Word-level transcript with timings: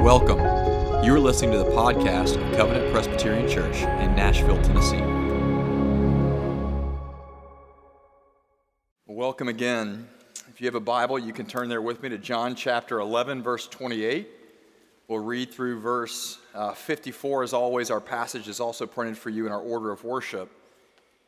Welcome. 0.00 0.38
You 1.04 1.14
are 1.14 1.20
listening 1.20 1.52
to 1.52 1.58
the 1.58 1.66
podcast 1.66 2.36
of 2.36 2.56
Covenant 2.56 2.90
Presbyterian 2.92 3.48
Church 3.48 3.82
in 3.82 4.16
Nashville, 4.16 4.60
Tennessee. 4.62 5.02
Welcome 9.06 9.48
again. 9.48 10.08
If 10.48 10.60
you 10.62 10.66
have 10.66 10.74
a 10.74 10.80
Bible, 10.80 11.18
you 11.18 11.34
can 11.34 11.44
turn 11.44 11.68
there 11.68 11.82
with 11.82 12.02
me 12.02 12.08
to 12.08 12.16
John 12.16 12.54
chapter 12.54 13.00
11, 13.00 13.42
verse 13.42 13.68
28. 13.68 14.28
We'll 15.08 15.18
read 15.18 15.52
through 15.52 15.80
verse 15.80 16.38
uh, 16.54 16.72
54. 16.72 17.42
As 17.42 17.52
always, 17.52 17.90
our 17.90 18.00
passage 18.00 18.48
is 18.48 18.60
also 18.60 18.86
printed 18.86 19.18
for 19.18 19.28
you 19.28 19.44
in 19.44 19.52
our 19.52 19.60
order 19.60 19.90
of 19.92 20.02
worship. 20.04 20.50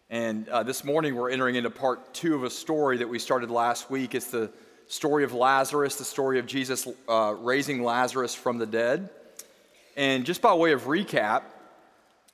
And 0.09 0.49
uh, 0.49 0.63
this 0.63 0.85
morning, 0.85 1.15
we're 1.17 1.31
entering 1.31 1.57
into 1.57 1.69
part 1.69 2.15
two 2.15 2.35
of 2.35 2.45
a 2.45 2.51
story 2.51 2.97
that 2.97 3.09
we 3.09 3.19
started 3.19 3.51
last 3.51 3.91
week. 3.91 4.15
It's 4.15 4.31
the 4.31 4.51
story 4.89 5.23
of 5.23 5.35
Lazarus, 5.35 5.97
the 5.97 6.05
story 6.05 6.39
of 6.39 6.47
Jesus 6.47 6.89
uh, 7.09 7.35
raising 7.39 7.83
Lazarus 7.83 8.35
from 8.35 8.59
the 8.59 8.67
dead. 8.67 9.11
And 9.97 10.25
just 10.25 10.43
by 10.43 10.55
way 10.55 10.73
of 10.73 10.85
recap, 10.85 11.43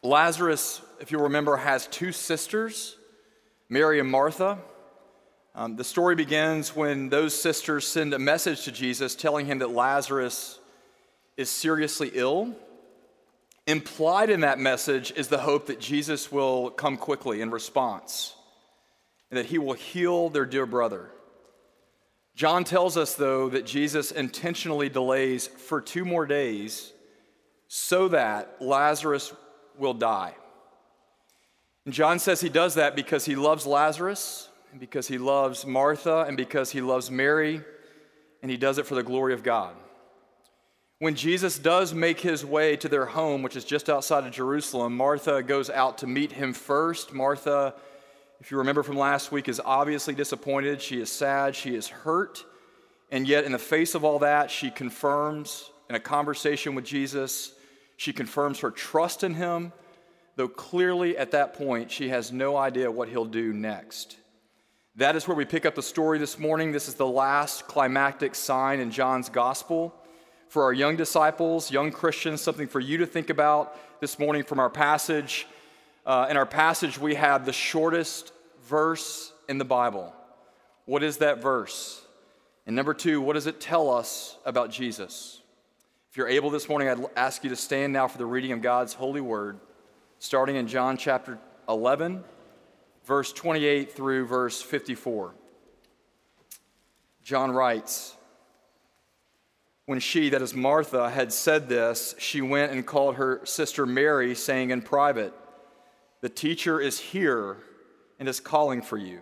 Lazarus, 0.03 0.81
if 1.01 1.11
you 1.11 1.19
remember, 1.19 1.57
has 1.57 1.87
two 1.89 2.13
sisters, 2.13 2.97
Mary 3.69 4.01
and 4.01 4.11
Martha. 4.11 4.59
Um, 5.57 5.77
the 5.77 5.85
story 5.85 6.15
begins 6.15 6.75
when 6.75 7.09
those 7.09 7.35
sisters 7.35 7.87
send 7.87 8.13
a 8.13 8.19
message 8.19 8.65
to 8.65 8.73
Jesus 8.73 9.15
telling 9.15 9.47
him 9.47 9.59
that 9.61 9.71
Lazarus 9.71 10.59
is 11.37 11.51
seriously 11.51 12.11
ill. 12.15 12.55
Implied 13.67 14.31
in 14.31 14.41
that 14.41 14.59
message 14.59 15.13
is 15.17 15.29
the 15.29 15.39
hope 15.39 15.67
that 15.67 15.81
Jesus 15.81 16.31
will 16.31 16.71
come 16.71 16.97
quickly 16.97 17.41
in 17.41 17.51
response 17.51 18.35
and 19.31 19.39
that 19.39 19.47
he 19.47 19.59
will 19.59 19.73
heal 19.73 20.29
their 20.29 20.45
dear 20.45 20.67
brother. 20.67 21.11
John 22.35 22.65
tells 22.65 22.97
us, 22.97 23.15
though, 23.15 23.49
that 23.51 23.65
Jesus 23.65 24.11
intentionally 24.11 24.89
delays 24.89 25.47
for 25.47 25.81
two 25.81 26.05
more 26.05 26.27
days 26.27 26.93
so 27.69 28.09
that 28.09 28.57
Lazarus 28.61 29.33
will 29.79 29.95
die. 29.95 30.35
And 31.85 31.95
John 31.95 32.19
says 32.19 32.41
he 32.41 32.49
does 32.49 32.75
that 32.75 32.97
because 32.97 33.25
he 33.25 33.37
loves 33.37 33.67
Lazarus, 33.67 34.49
and 34.73 34.81
because 34.81 35.07
he 35.07 35.19
loves 35.19 35.65
Martha, 35.65 36.25
and 36.27 36.37
because 36.37 36.71
he 36.73 36.81
loves 36.81 37.11
Mary, 37.11 37.61
and 38.43 38.51
he 38.51 38.57
does 38.57 38.79
it 38.79 38.87
for 38.87 38.95
the 38.95 39.03
glory 39.03 39.33
of 39.33 39.43
God. 39.43 39.75
When 40.99 41.15
Jesus 41.15 41.59
does 41.59 41.93
make 41.93 42.21
his 42.21 42.45
way 42.45 42.77
to 42.77 42.89
their 42.89 43.07
home, 43.07 43.43
which 43.43 43.57
is 43.57 43.65
just 43.65 43.91
outside 43.91 44.25
of 44.25 44.33
Jerusalem, 44.33 44.97
Martha 44.97 45.43
goes 45.43 45.69
out 45.69 45.99
to 45.99 46.07
meet 46.07 46.33
him 46.33 46.53
first. 46.53 47.13
Martha 47.13 47.75
if 48.45 48.51
you 48.51 48.59
remember 48.59 48.83
from 48.83 48.99
last 48.99 49.33
week, 49.33 49.49
is 49.49 49.59
obviously 49.65 50.15
disappointed. 50.15 50.83
She 50.83 51.01
is 51.01 51.11
sad. 51.11 51.57
She 51.57 51.75
is 51.75 51.89
hurt. 51.89 52.45
And 53.11 53.27
yet, 53.27 53.45
in 53.45 53.53
the 53.53 53.59
face 53.59 53.95
of 53.95 54.05
all 54.05 54.19
that, 54.19 54.51
she 54.51 54.71
confirms 54.71 55.71
in 55.89 55.95
a 55.95 56.01
conversation 56.01 56.75
with 56.75 56.85
Jesus, 56.85 57.55
she 57.97 58.13
confirms 58.13 58.61
her 58.61 58.71
trust 58.71 59.25
in 59.25 59.33
him, 59.33 59.73
though 60.37 60.47
clearly 60.47 61.17
at 61.17 61.31
that 61.31 61.55
point, 61.55 61.91
she 61.91 62.11
has 62.11 62.33
no 62.33 62.55
idea 62.55 62.91
what 62.91 63.09
he'll 63.09 63.25
do 63.25 63.55
next. 63.55 64.19
That 64.97 65.17
is 65.17 65.27
where 65.27 65.37
we 65.39 65.47
pick 65.47 65.65
up 65.65 65.75
the 65.75 65.83
story 65.83 66.19
this 66.19 66.39
morning. 66.39 66.71
This 66.71 66.87
is 66.87 66.97
the 66.97 67.07
last 67.07 67.67
climactic 67.67 68.35
sign 68.35 68.79
in 68.79 68.91
John's 68.91 69.31
gospel. 69.31 69.95
For 70.51 70.65
our 70.65 70.75
young 70.75 70.97
disciples, 70.97 71.71
young 71.71 71.91
Christians, 71.91 72.43
something 72.43 72.69
for 72.69 72.81
you 72.81 72.99
to 72.99 73.07
think 73.07 73.31
about 73.31 73.75
this 74.03 74.19
morning 74.19 74.43
from 74.45 74.59
our 74.59 74.69
passage. 74.69 75.47
Uh, 76.05 76.27
in 76.29 76.37
our 76.37 76.45
passage, 76.45 76.99
we 76.99 77.15
have 77.15 77.47
the 77.47 77.53
shortest 77.55 78.33
verse 78.65 79.33
in 79.49 79.59
the 79.59 79.65
Bible. 79.65 80.15
What 80.87 81.03
is 81.03 81.19
that 81.19 81.41
verse? 81.41 82.03
And 82.67 82.75
number 82.75 82.95
two, 82.95 83.21
what 83.21 83.35
does 83.35 83.47
it 83.47 83.61
tell 83.61 83.91
us 83.91 84.39
about 84.45 84.71
Jesus? 84.71 85.41
If 86.11 86.17
you're 86.17 86.29
able 86.29 86.51
this 86.51 86.69
morning, 86.69 86.89
I'd 86.89 87.05
ask 87.17 87.45
you 87.45 87.51
to 87.51 87.57
stand 87.57 87.93
now 87.93 88.09
for 88.09 88.19
the 88.19 88.27
reading 88.27 88.53
of 88.53 88.63
God's 88.63 88.95
holy 88.95 89.21
word, 89.21 89.59
starting 90.19 90.57
in 90.57 90.67
John 90.67 90.97
chapter 90.97 91.39
11, 91.69 92.25
verse 93.05 93.33
28 93.33 93.93
through 93.93 94.27
verse 94.27 94.63
54. 94.63 95.35
John 97.23 97.51
writes, 97.51 98.17
When 99.87 99.99
she, 99.99 100.31
that 100.31 100.41
is 100.41 100.55
Martha, 100.55 101.11
had 101.11 101.33
said 101.33 101.69
this, 101.69 102.15
she 102.19 102.41
went 102.41 102.73
and 102.73 102.87
called 102.87 103.17
her 103.17 103.41
sister 103.45 103.85
Mary, 103.85 104.35
saying 104.35 104.71
in 104.71 104.83
private, 104.83 105.35
The 106.21 106.29
teacher 106.29 106.81
is 106.81 106.99
here 106.99 107.59
and 108.19 108.29
is 108.29 108.41
calling 108.41 108.83
for 108.83 108.97
you. 108.97 109.21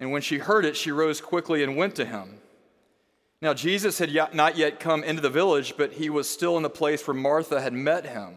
And 0.00 0.12
when 0.12 0.22
she 0.22 0.38
heard 0.38 0.64
it, 0.64 0.76
she 0.76 0.90
rose 0.90 1.20
quickly 1.20 1.62
and 1.62 1.76
went 1.76 1.94
to 1.96 2.04
him. 2.04 2.40
Now, 3.40 3.54
Jesus 3.54 3.98
had 3.98 4.12
not 4.34 4.56
yet 4.56 4.80
come 4.80 5.04
into 5.04 5.22
the 5.22 5.30
village, 5.30 5.74
but 5.76 5.92
he 5.92 6.10
was 6.10 6.28
still 6.28 6.56
in 6.56 6.62
the 6.62 6.70
place 6.70 7.06
where 7.06 7.14
Martha 7.14 7.60
had 7.60 7.72
met 7.72 8.04
him. 8.04 8.36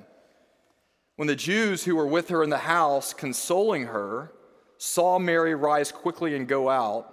When 1.15 1.27
the 1.27 1.35
Jews 1.35 1.83
who 1.83 1.95
were 1.95 2.07
with 2.07 2.29
her 2.29 2.43
in 2.43 2.49
the 2.49 2.57
house, 2.57 3.13
consoling 3.13 3.85
her, 3.85 4.31
saw 4.77 5.19
Mary 5.19 5.55
rise 5.55 5.91
quickly 5.91 6.35
and 6.35 6.47
go 6.47 6.69
out, 6.69 7.11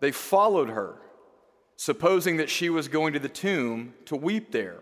they 0.00 0.12
followed 0.12 0.70
her, 0.70 0.96
supposing 1.76 2.36
that 2.38 2.50
she 2.50 2.68
was 2.68 2.88
going 2.88 3.12
to 3.12 3.18
the 3.18 3.28
tomb 3.28 3.94
to 4.06 4.16
weep 4.16 4.50
there. 4.50 4.80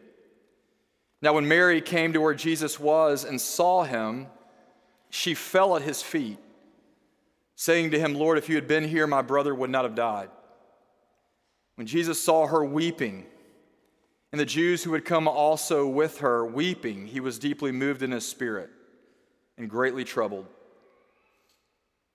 Now, 1.21 1.35
when 1.35 1.49
Mary 1.49 1.81
came 1.81 2.13
to 2.13 2.21
where 2.21 2.35
Jesus 2.35 2.79
was 2.79 3.25
and 3.25 3.41
saw 3.41 3.85
him, 3.85 4.29
she 5.11 5.35
fell 5.35 5.77
at 5.77 5.83
his 5.83 6.03
feet 6.03 6.39
saying 7.59 7.91
to 7.91 7.99
him, 7.99 8.15
Lord, 8.15 8.39
if 8.39 8.49
you 8.49 8.55
had 8.55 8.69
been 8.69 8.85
here, 8.85 9.09
my 9.09 9.21
brother 9.21 9.53
would 9.53 9.69
not 9.69 9.85
have 9.85 9.97
died. 9.97 10.31
When 11.75 11.89
Jesus 11.89 12.23
saw 12.23 12.47
her 12.47 12.65
weeping, 12.65 13.27
and 14.31 14.41
the 14.41 14.47
Jews 14.47 14.85
who 14.85 14.95
had 14.95 15.05
come 15.05 15.27
also 15.27 15.85
with 15.85 16.19
her 16.19 16.47
weeping, 16.47 17.09
he 17.09 17.19
was 17.19 17.37
deeply 17.37 17.73
moved 17.73 18.05
in 18.05 18.13
his 18.13 18.25
spirit 18.25 18.71
and 19.57 19.69
greatly 19.69 20.05
troubled. 20.05 20.47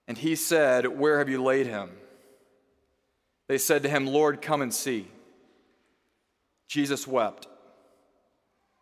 And 0.07 0.17
he 0.17 0.37
said, 0.37 0.87
Where 0.87 1.17
have 1.19 1.27
you 1.27 1.43
laid 1.43 1.67
him? 1.67 1.89
They 3.49 3.57
said 3.57 3.83
to 3.83 3.89
him, 3.89 4.07
Lord, 4.07 4.41
come 4.41 4.61
and 4.61 4.73
see. 4.73 5.09
Jesus 6.69 7.05
wept. 7.05 7.49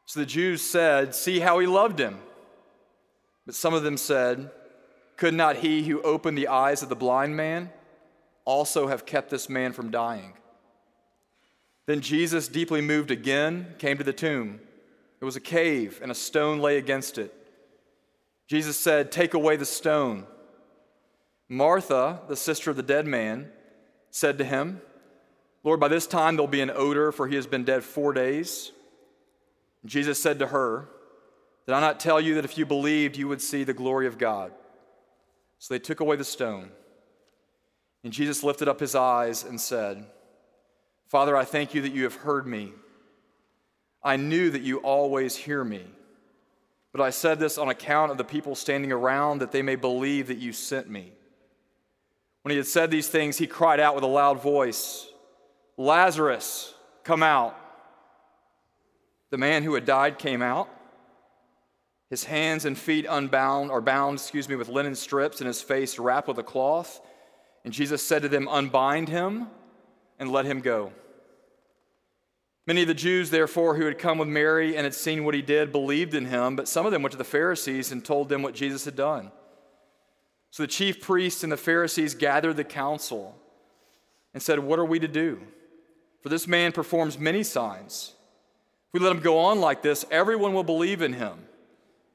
So 0.06 0.20
the 0.20 0.28
Jews 0.28 0.62
said, 0.62 1.16
See 1.16 1.40
how 1.40 1.58
he 1.58 1.66
loved 1.66 1.98
him. 1.98 2.20
But 3.48 3.56
some 3.56 3.74
of 3.74 3.82
them 3.82 3.98
said, 3.98 4.52
could 5.22 5.36
not 5.36 5.58
he 5.58 5.84
who 5.84 6.02
opened 6.02 6.36
the 6.36 6.48
eyes 6.48 6.82
of 6.82 6.90
the 6.90 6.96
blind 6.96 7.38
man 7.38 7.70
also 8.44 8.88
have 8.88 9.06
kept 9.06 9.30
this 9.30 9.50
man 9.50 9.72
from 9.72 9.92
dying? 9.92 10.34
Then 11.86 12.02
Jesus, 12.02 12.48
deeply 12.48 12.82
moved 12.82 13.12
again, 13.12 13.76
came 13.78 14.00
to 14.00 14.04
the 14.04 14.14
tomb. 14.14 14.60
It 15.22 15.26
was 15.26 15.36
a 15.36 15.40
cave, 15.40 16.00
and 16.02 16.12
a 16.12 16.16
stone 16.16 16.58
lay 16.58 16.78
against 16.78 17.20
it. 17.20 17.32
Jesus 18.48 18.78
said, 18.78 19.12
Take 19.12 19.36
away 19.36 19.58
the 19.58 19.64
stone. 19.64 20.26
Martha, 21.48 22.22
the 22.28 22.36
sister 22.36 22.72
of 22.72 22.76
the 22.76 22.82
dead 22.82 23.06
man, 23.06 23.52
said 24.10 24.40
to 24.40 24.44
him, 24.44 24.82
Lord, 25.64 25.80
by 25.80 25.88
this 25.88 26.08
time 26.08 26.36
there'll 26.36 26.48
be 26.48 26.62
an 26.62 26.72
odor, 26.74 27.12
for 27.12 27.28
he 27.28 27.36
has 27.36 27.46
been 27.46 27.64
dead 27.64 27.84
four 27.84 28.12
days. 28.12 28.72
Jesus 29.86 30.20
said 30.20 30.40
to 30.40 30.48
her, 30.48 30.90
Did 31.68 31.76
I 31.76 31.80
not 31.80 32.00
tell 32.00 32.20
you 32.20 32.34
that 32.34 32.46
if 32.46 32.58
you 32.58 32.66
believed, 32.66 33.18
you 33.18 33.28
would 33.28 33.44
see 33.44 33.64
the 33.64 33.72
glory 33.72 34.08
of 34.08 34.18
God? 34.18 34.52
So 35.62 35.76
they 35.76 35.80
took 35.80 36.00
away 36.00 36.16
the 36.16 36.24
stone. 36.24 36.72
And 38.04 38.12
Jesus 38.12 38.44
lifted 38.44 38.68
up 38.68 38.80
his 38.80 38.96
eyes 38.96 39.44
and 39.44 39.62
said, 39.62 40.04
Father, 41.08 41.38
I 41.38 41.46
thank 41.46 41.76
you 41.76 41.84
that 41.84 41.94
you 41.94 42.02
have 42.04 42.16
heard 42.16 42.48
me. 42.48 42.74
I 44.04 44.16
knew 44.16 44.50
that 44.50 44.64
you 44.64 44.80
always 44.80 45.36
hear 45.36 45.64
me. 45.64 45.86
But 46.92 47.02
I 47.02 47.12
said 47.12 47.38
this 47.38 47.60
on 47.60 47.70
account 47.70 48.10
of 48.12 48.18
the 48.18 48.24
people 48.24 48.56
standing 48.56 48.92
around, 48.92 49.38
that 49.38 49.52
they 49.52 49.62
may 49.62 49.76
believe 49.76 50.30
that 50.30 50.40
you 50.40 50.52
sent 50.52 50.90
me. 50.90 51.12
When 52.42 52.50
he 52.50 52.58
had 52.58 52.66
said 52.66 52.90
these 52.90 53.08
things, 53.08 53.38
he 53.38 53.46
cried 53.46 53.80
out 53.80 53.94
with 53.94 54.04
a 54.04 54.08
loud 54.08 54.42
voice, 54.42 55.08
Lazarus, 55.78 56.74
come 57.04 57.22
out. 57.22 57.56
The 59.30 59.38
man 59.38 59.62
who 59.62 59.76
had 59.76 59.86
died 59.86 60.18
came 60.18 60.42
out 60.42 60.70
his 62.12 62.26
hands 62.26 62.66
and 62.66 62.78
feet 62.78 63.06
unbound, 63.10 63.72
or 63.72 63.80
bound, 63.80 64.20
excuse 64.20 64.50
me, 64.50 64.58
with 64.58 64.68
linen 64.68 64.96
strips, 64.96 65.40
and 65.40 65.48
his 65.48 65.62
face 65.62 65.98
wrapped 65.98 66.28
with 66.28 66.38
a 66.38 66.44
cloth. 66.44 67.00
And 67.64 67.74
Jesus 67.74 68.06
said 68.06 68.22
to 68.24 68.28
them, 68.28 68.50
Unbind 68.52 69.08
him 69.08 69.48
and 70.20 70.30
let 70.30 70.44
him 70.44 70.60
go. 70.60 70.92
Many 72.68 72.82
of 72.82 72.90
the 72.90 72.94
Jews, 72.94 73.30
therefore, 73.30 73.78
who 73.78 73.86
had 73.86 73.98
come 73.98 74.18
with 74.18 74.28
Mary 74.28 74.76
and 74.76 74.84
had 74.84 74.94
seen 74.94 75.24
what 75.24 75.34
he 75.34 75.42
did, 75.42 75.72
believed 75.72 76.14
in 76.14 76.26
him, 76.26 76.58
but 76.58 76.68
some 76.68 76.86
of 76.86 76.92
them 76.92 77.02
went 77.02 77.14
to 77.14 77.18
the 77.18 77.24
Pharisees 77.24 77.94
and 77.94 78.04
told 78.04 78.28
them 78.28 78.42
what 78.42 78.56
Jesus 78.56 78.84
had 78.84 78.98
done. 78.98 79.32
So 80.52 80.64
the 80.64 80.68
chief 80.68 81.00
priests 81.00 81.44
and 81.44 81.52
the 81.52 81.58
Pharisees 81.58 82.14
gathered 82.14 82.58
the 82.58 82.66
council 82.66 83.38
and 84.34 84.44
said, 84.44 84.60
What 84.60 84.80
are 84.80 84.86
we 84.86 85.00
to 85.00 85.08
do? 85.08 85.40
For 86.22 86.28
this 86.28 86.46
man 86.46 86.74
performs 86.74 87.18
many 87.18 87.44
signs. 87.44 88.16
If 88.90 88.96
we 88.96 89.00
let 89.00 89.16
him 89.16 89.24
go 89.24 89.40
on 89.40 89.62
like 89.62 89.82
this, 89.82 90.04
everyone 90.12 90.54
will 90.54 90.66
believe 90.66 91.02
in 91.02 91.14
him 91.14 91.46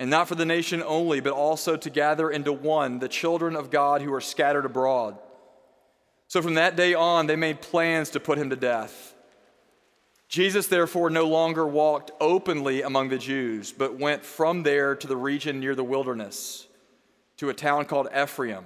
And 0.00 0.08
not 0.08 0.28
for 0.28 0.34
the 0.34 0.46
nation 0.46 0.82
only, 0.82 1.20
but 1.20 1.34
also 1.34 1.76
to 1.76 1.90
gather 1.90 2.30
into 2.30 2.54
one 2.54 3.00
the 3.00 3.08
children 3.08 3.54
of 3.54 3.70
God 3.70 4.00
who 4.00 4.12
are 4.14 4.20
scattered 4.22 4.64
abroad. 4.64 5.18
So 6.26 6.40
from 6.40 6.54
that 6.54 6.74
day 6.74 6.94
on, 6.94 7.26
they 7.26 7.36
made 7.36 7.60
plans 7.60 8.08
to 8.10 8.20
put 8.20 8.38
him 8.38 8.48
to 8.48 8.56
death. 8.56 9.14
Jesus, 10.26 10.68
therefore, 10.68 11.10
no 11.10 11.26
longer 11.26 11.66
walked 11.66 12.12
openly 12.18 12.80
among 12.80 13.10
the 13.10 13.18
Jews, 13.18 13.72
but 13.72 13.98
went 13.98 14.24
from 14.24 14.62
there 14.62 14.94
to 14.94 15.06
the 15.06 15.16
region 15.16 15.60
near 15.60 15.74
the 15.74 15.84
wilderness, 15.84 16.66
to 17.36 17.50
a 17.50 17.54
town 17.54 17.84
called 17.84 18.08
Ephraim, 18.16 18.64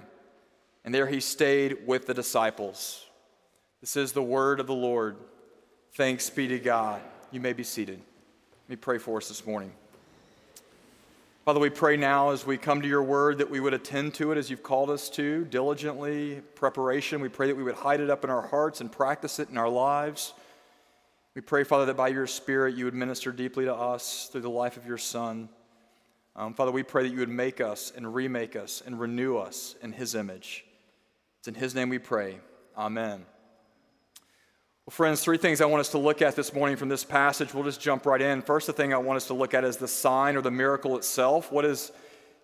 and 0.85 0.95
there 0.95 1.09
he 1.09 1.19
stayed 1.19 1.79
with 1.85 2.07
the 2.07 2.15
disciples. 2.15 3.07
This 3.81 3.97
is 3.97 4.13
the 4.13 4.23
word 4.23 4.61
of 4.61 4.69
the 4.69 4.75
Lord. 4.75 5.17
Thanks 5.97 6.31
be 6.31 6.47
to 6.47 6.61
God. 6.61 7.01
You 7.33 7.41
may 7.41 7.55
be 7.55 7.65
seated. 7.65 7.99
Let 7.99 8.71
me 8.71 8.77
pray 8.77 8.99
for 8.99 9.17
us 9.17 9.29
this 9.29 9.45
morning. 9.45 9.73
Father, 11.45 11.61
we 11.61 11.69
pray 11.69 11.99
now 11.99 12.31
as 12.31 12.47
we 12.47 12.57
come 12.57 12.81
to 12.81 12.89
your 12.89 13.03
word 13.03 13.37
that 13.37 13.51
we 13.51 13.61
would 13.61 13.75
attend 13.75 14.15
to 14.15 14.33
it 14.33 14.39
as 14.39 14.49
you've 14.49 14.63
called 14.63 14.89
us 14.89 15.11
to, 15.11 15.45
diligently, 15.45 16.41
preparation. 16.55 17.21
We 17.21 17.29
pray 17.29 17.49
that 17.49 17.55
we 17.55 17.63
would 17.63 17.75
hide 17.75 18.01
it 18.01 18.09
up 18.09 18.25
in 18.25 18.31
our 18.31 18.41
hearts 18.41 18.81
and 18.81 18.91
practice 18.91 19.39
it 19.39 19.51
in 19.51 19.59
our 19.59 19.69
lives. 19.69 20.33
We 21.35 21.43
pray, 21.43 21.65
Father, 21.65 21.85
that 21.85 21.99
by 21.99 22.09
your 22.09 22.27
Spirit 22.27 22.77
you 22.77 22.87
would 22.87 22.95
minister 22.95 23.31
deeply 23.31 23.67
to 23.67 23.75
us 23.75 24.31
through 24.33 24.41
the 24.41 24.49
life 24.49 24.79
of 24.79 24.87
your 24.87 24.97
Son. 24.97 25.51
Um, 26.35 26.55
Father, 26.55 26.73
we 26.73 26.83
pray 26.83 27.03
that 27.03 27.13
you 27.13 27.19
would 27.19 27.29
make 27.29 27.61
us 27.61 27.93
and 27.95 28.15
remake 28.15 28.57
us 28.57 28.83
and 28.85 28.99
renew 28.99 29.37
us 29.37 29.75
in 29.83 29.93
his 29.93 30.15
image. 30.15 30.65
It's 31.41 31.49
in 31.49 31.55
his 31.55 31.75
name 31.75 31.91
we 31.91 31.99
pray. 31.99 32.39
Amen. 32.75 33.27
Well, 34.87 34.93
friends, 34.93 35.25
three 35.25 35.39
things 35.39 35.63
I 35.63 35.65
want 35.65 35.81
us 35.81 35.89
to 35.93 35.99
look 35.99 36.21
at 36.21 36.37
this 36.37 36.53
morning 36.53 36.77
from 36.77 36.91
this 36.91 37.05
passage. 37.05 37.55
We'll 37.55 37.65
just 37.65 37.81
jump 37.81 38.05
right 38.05 38.21
in. 38.21 38.43
First, 38.43 38.67
the 38.67 38.75
thing 38.75 38.93
I 38.93 38.99
want 38.99 39.17
us 39.17 39.27
to 39.29 39.35
look 39.35 39.55
at 39.55 39.65
is 39.65 39.79
the 39.79 39.89
sign 39.89 40.37
or 40.37 40.43
the 40.43 40.51
miracle 40.51 40.99
itself. 40.99 41.51
What 41.51 41.63
does 41.63 41.91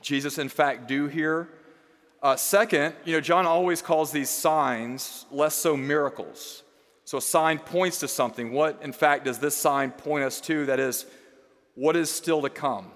Jesus, 0.00 0.38
in 0.38 0.48
fact, 0.48 0.88
do 0.88 1.06
here? 1.06 1.50
Uh, 2.22 2.36
second, 2.36 2.94
you 3.04 3.12
know, 3.12 3.20
John 3.20 3.44
always 3.44 3.82
calls 3.82 4.10
these 4.10 4.30
signs 4.30 5.26
less 5.30 5.54
so 5.54 5.76
miracles. 5.76 6.62
So 7.04 7.18
a 7.18 7.20
sign 7.20 7.58
points 7.58 8.00
to 8.00 8.08
something. 8.08 8.52
What, 8.52 8.80
in 8.82 8.94
fact, 8.94 9.26
does 9.26 9.38
this 9.38 9.54
sign 9.54 9.90
point 9.90 10.24
us 10.24 10.40
to? 10.42 10.64
That 10.64 10.80
is, 10.80 11.04
what 11.74 11.94
is 11.94 12.10
still 12.10 12.40
to 12.40 12.48
come? 12.48 12.90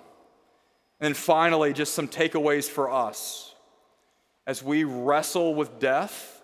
And 1.00 1.14
finally, 1.14 1.75
just 1.75 1.93
some 1.93 2.08
takeaways 2.08 2.67
for 2.67 2.91
us. 2.91 3.55
As 4.46 4.62
we 4.62 4.85
wrestle 4.85 5.55
with 5.55 5.79
death 5.79 6.43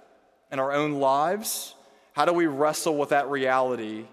in 0.52 0.58
our 0.58 0.70
own 0.70 1.00
lives, 1.00 1.76
how 2.12 2.24
do 2.24 2.32
we 2.32 2.46
wrestle 2.46 2.96
with 2.96 3.10
that 3.10 3.28
reality 3.28 4.06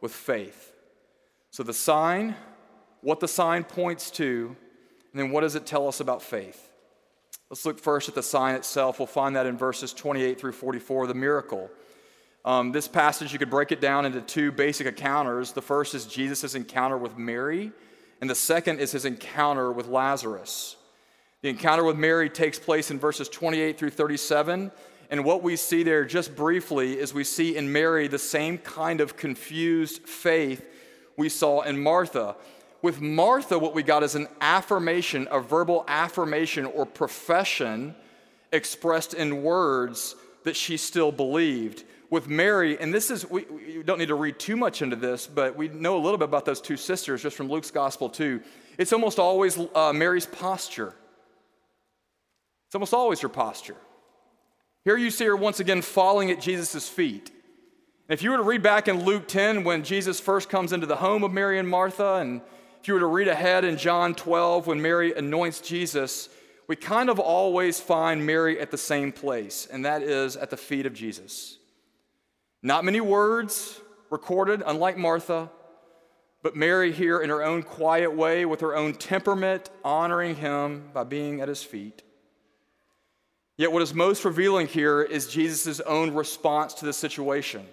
with 0.00 0.12
faith? 0.12 0.72
So, 1.50 1.62
the 1.62 1.72
sign, 1.72 2.34
what 3.00 3.20
the 3.20 3.28
sign 3.28 3.64
points 3.64 4.10
to, 4.12 4.56
and 5.12 5.20
then 5.20 5.30
what 5.30 5.42
does 5.42 5.54
it 5.54 5.66
tell 5.66 5.86
us 5.86 6.00
about 6.00 6.22
faith? 6.22 6.70
Let's 7.50 7.64
look 7.64 7.78
first 7.78 8.08
at 8.08 8.14
the 8.14 8.22
sign 8.22 8.54
itself. 8.56 8.98
We'll 8.98 9.06
find 9.06 9.36
that 9.36 9.46
in 9.46 9.56
verses 9.56 9.92
28 9.92 10.40
through 10.40 10.52
44, 10.52 11.06
the 11.06 11.14
miracle. 11.14 11.70
Um, 12.44 12.72
this 12.72 12.88
passage, 12.88 13.32
you 13.32 13.38
could 13.38 13.50
break 13.50 13.72
it 13.72 13.80
down 13.80 14.04
into 14.04 14.20
two 14.20 14.50
basic 14.50 14.86
encounters. 14.86 15.52
The 15.52 15.62
first 15.62 15.94
is 15.94 16.06
Jesus' 16.06 16.54
encounter 16.54 16.98
with 16.98 17.16
Mary, 17.16 17.72
and 18.20 18.28
the 18.28 18.34
second 18.34 18.80
is 18.80 18.92
his 18.92 19.04
encounter 19.04 19.72
with 19.72 19.86
Lazarus. 19.86 20.76
The 21.42 21.48
encounter 21.48 21.84
with 21.84 21.96
Mary 21.96 22.28
takes 22.28 22.58
place 22.58 22.90
in 22.90 22.98
verses 22.98 23.28
28 23.28 23.78
through 23.78 23.90
37. 23.90 24.72
And 25.14 25.24
what 25.24 25.44
we 25.44 25.54
see 25.54 25.84
there, 25.84 26.04
just 26.04 26.34
briefly, 26.34 26.98
is 26.98 27.14
we 27.14 27.22
see 27.22 27.56
in 27.56 27.70
Mary 27.70 28.08
the 28.08 28.18
same 28.18 28.58
kind 28.58 29.00
of 29.00 29.16
confused 29.16 30.08
faith 30.08 30.66
we 31.16 31.28
saw 31.28 31.60
in 31.60 31.80
Martha. 31.80 32.34
With 32.82 33.00
Martha, 33.00 33.56
what 33.56 33.76
we 33.76 33.84
got 33.84 34.02
is 34.02 34.16
an 34.16 34.26
affirmation, 34.40 35.28
a 35.30 35.38
verbal 35.38 35.84
affirmation 35.86 36.66
or 36.66 36.84
profession 36.84 37.94
expressed 38.50 39.14
in 39.14 39.44
words 39.44 40.16
that 40.42 40.56
she 40.56 40.76
still 40.76 41.12
believed 41.12 41.84
with 42.10 42.26
Mary, 42.26 42.76
and 42.80 42.92
this 42.92 43.08
is, 43.08 43.30
we, 43.30 43.44
we, 43.44 43.84
don't 43.84 44.00
need 44.00 44.08
to 44.08 44.16
read 44.16 44.40
too 44.40 44.56
much 44.56 44.82
into 44.82 44.96
this, 44.96 45.28
but 45.28 45.54
we 45.54 45.68
know 45.68 45.96
a 45.96 46.02
little 46.02 46.18
bit 46.18 46.24
about 46.24 46.44
those 46.44 46.60
two 46.60 46.76
sisters 46.76 47.22
just 47.22 47.36
from 47.36 47.48
Luke's 47.48 47.70
gospel, 47.70 48.08
too. 48.08 48.40
It's 48.78 48.92
almost 48.92 49.20
always 49.20 49.60
uh, 49.76 49.92
Mary's 49.92 50.26
posture. 50.26 50.92
It's 52.66 52.74
almost 52.74 52.92
always 52.94 53.20
her 53.20 53.28
posture. 53.28 53.76
Here 54.84 54.98
you 54.98 55.10
see 55.10 55.24
her 55.24 55.36
once 55.36 55.60
again 55.60 55.80
falling 55.80 56.30
at 56.30 56.40
Jesus' 56.40 56.88
feet. 56.88 57.30
If 58.06 58.22
you 58.22 58.32
were 58.32 58.36
to 58.36 58.42
read 58.42 58.62
back 58.62 58.86
in 58.86 59.02
Luke 59.02 59.26
10 59.26 59.64
when 59.64 59.82
Jesus 59.82 60.20
first 60.20 60.50
comes 60.50 60.74
into 60.74 60.86
the 60.86 60.96
home 60.96 61.24
of 61.24 61.32
Mary 61.32 61.58
and 61.58 61.66
Martha, 61.66 62.16
and 62.16 62.42
if 62.82 62.88
you 62.88 62.92
were 62.92 63.00
to 63.00 63.06
read 63.06 63.28
ahead 63.28 63.64
in 63.64 63.78
John 63.78 64.14
12 64.14 64.66
when 64.66 64.82
Mary 64.82 65.14
anoints 65.14 65.62
Jesus, 65.62 66.28
we 66.66 66.76
kind 66.76 67.08
of 67.08 67.18
always 67.18 67.80
find 67.80 68.26
Mary 68.26 68.60
at 68.60 68.70
the 68.70 68.76
same 68.76 69.10
place, 69.10 69.66
and 69.72 69.86
that 69.86 70.02
is 70.02 70.36
at 70.36 70.50
the 70.50 70.56
feet 70.58 70.84
of 70.84 70.92
Jesus. 70.92 71.56
Not 72.62 72.84
many 72.84 73.00
words 73.00 73.80
recorded, 74.10 74.62
unlike 74.66 74.98
Martha, 74.98 75.50
but 76.42 76.56
Mary 76.56 76.92
here 76.92 77.20
in 77.20 77.30
her 77.30 77.42
own 77.42 77.62
quiet 77.62 78.14
way, 78.14 78.44
with 78.44 78.60
her 78.60 78.76
own 78.76 78.92
temperament, 78.92 79.70
honoring 79.82 80.36
him 80.36 80.90
by 80.92 81.04
being 81.04 81.40
at 81.40 81.48
his 81.48 81.62
feet. 81.62 82.02
Yet, 83.56 83.70
what 83.70 83.82
is 83.82 83.94
most 83.94 84.24
revealing 84.24 84.66
here 84.66 85.02
is 85.02 85.28
Jesus' 85.28 85.80
own 85.80 86.12
response 86.14 86.74
to 86.74 86.84
the 86.84 86.92
situation. 86.92 87.66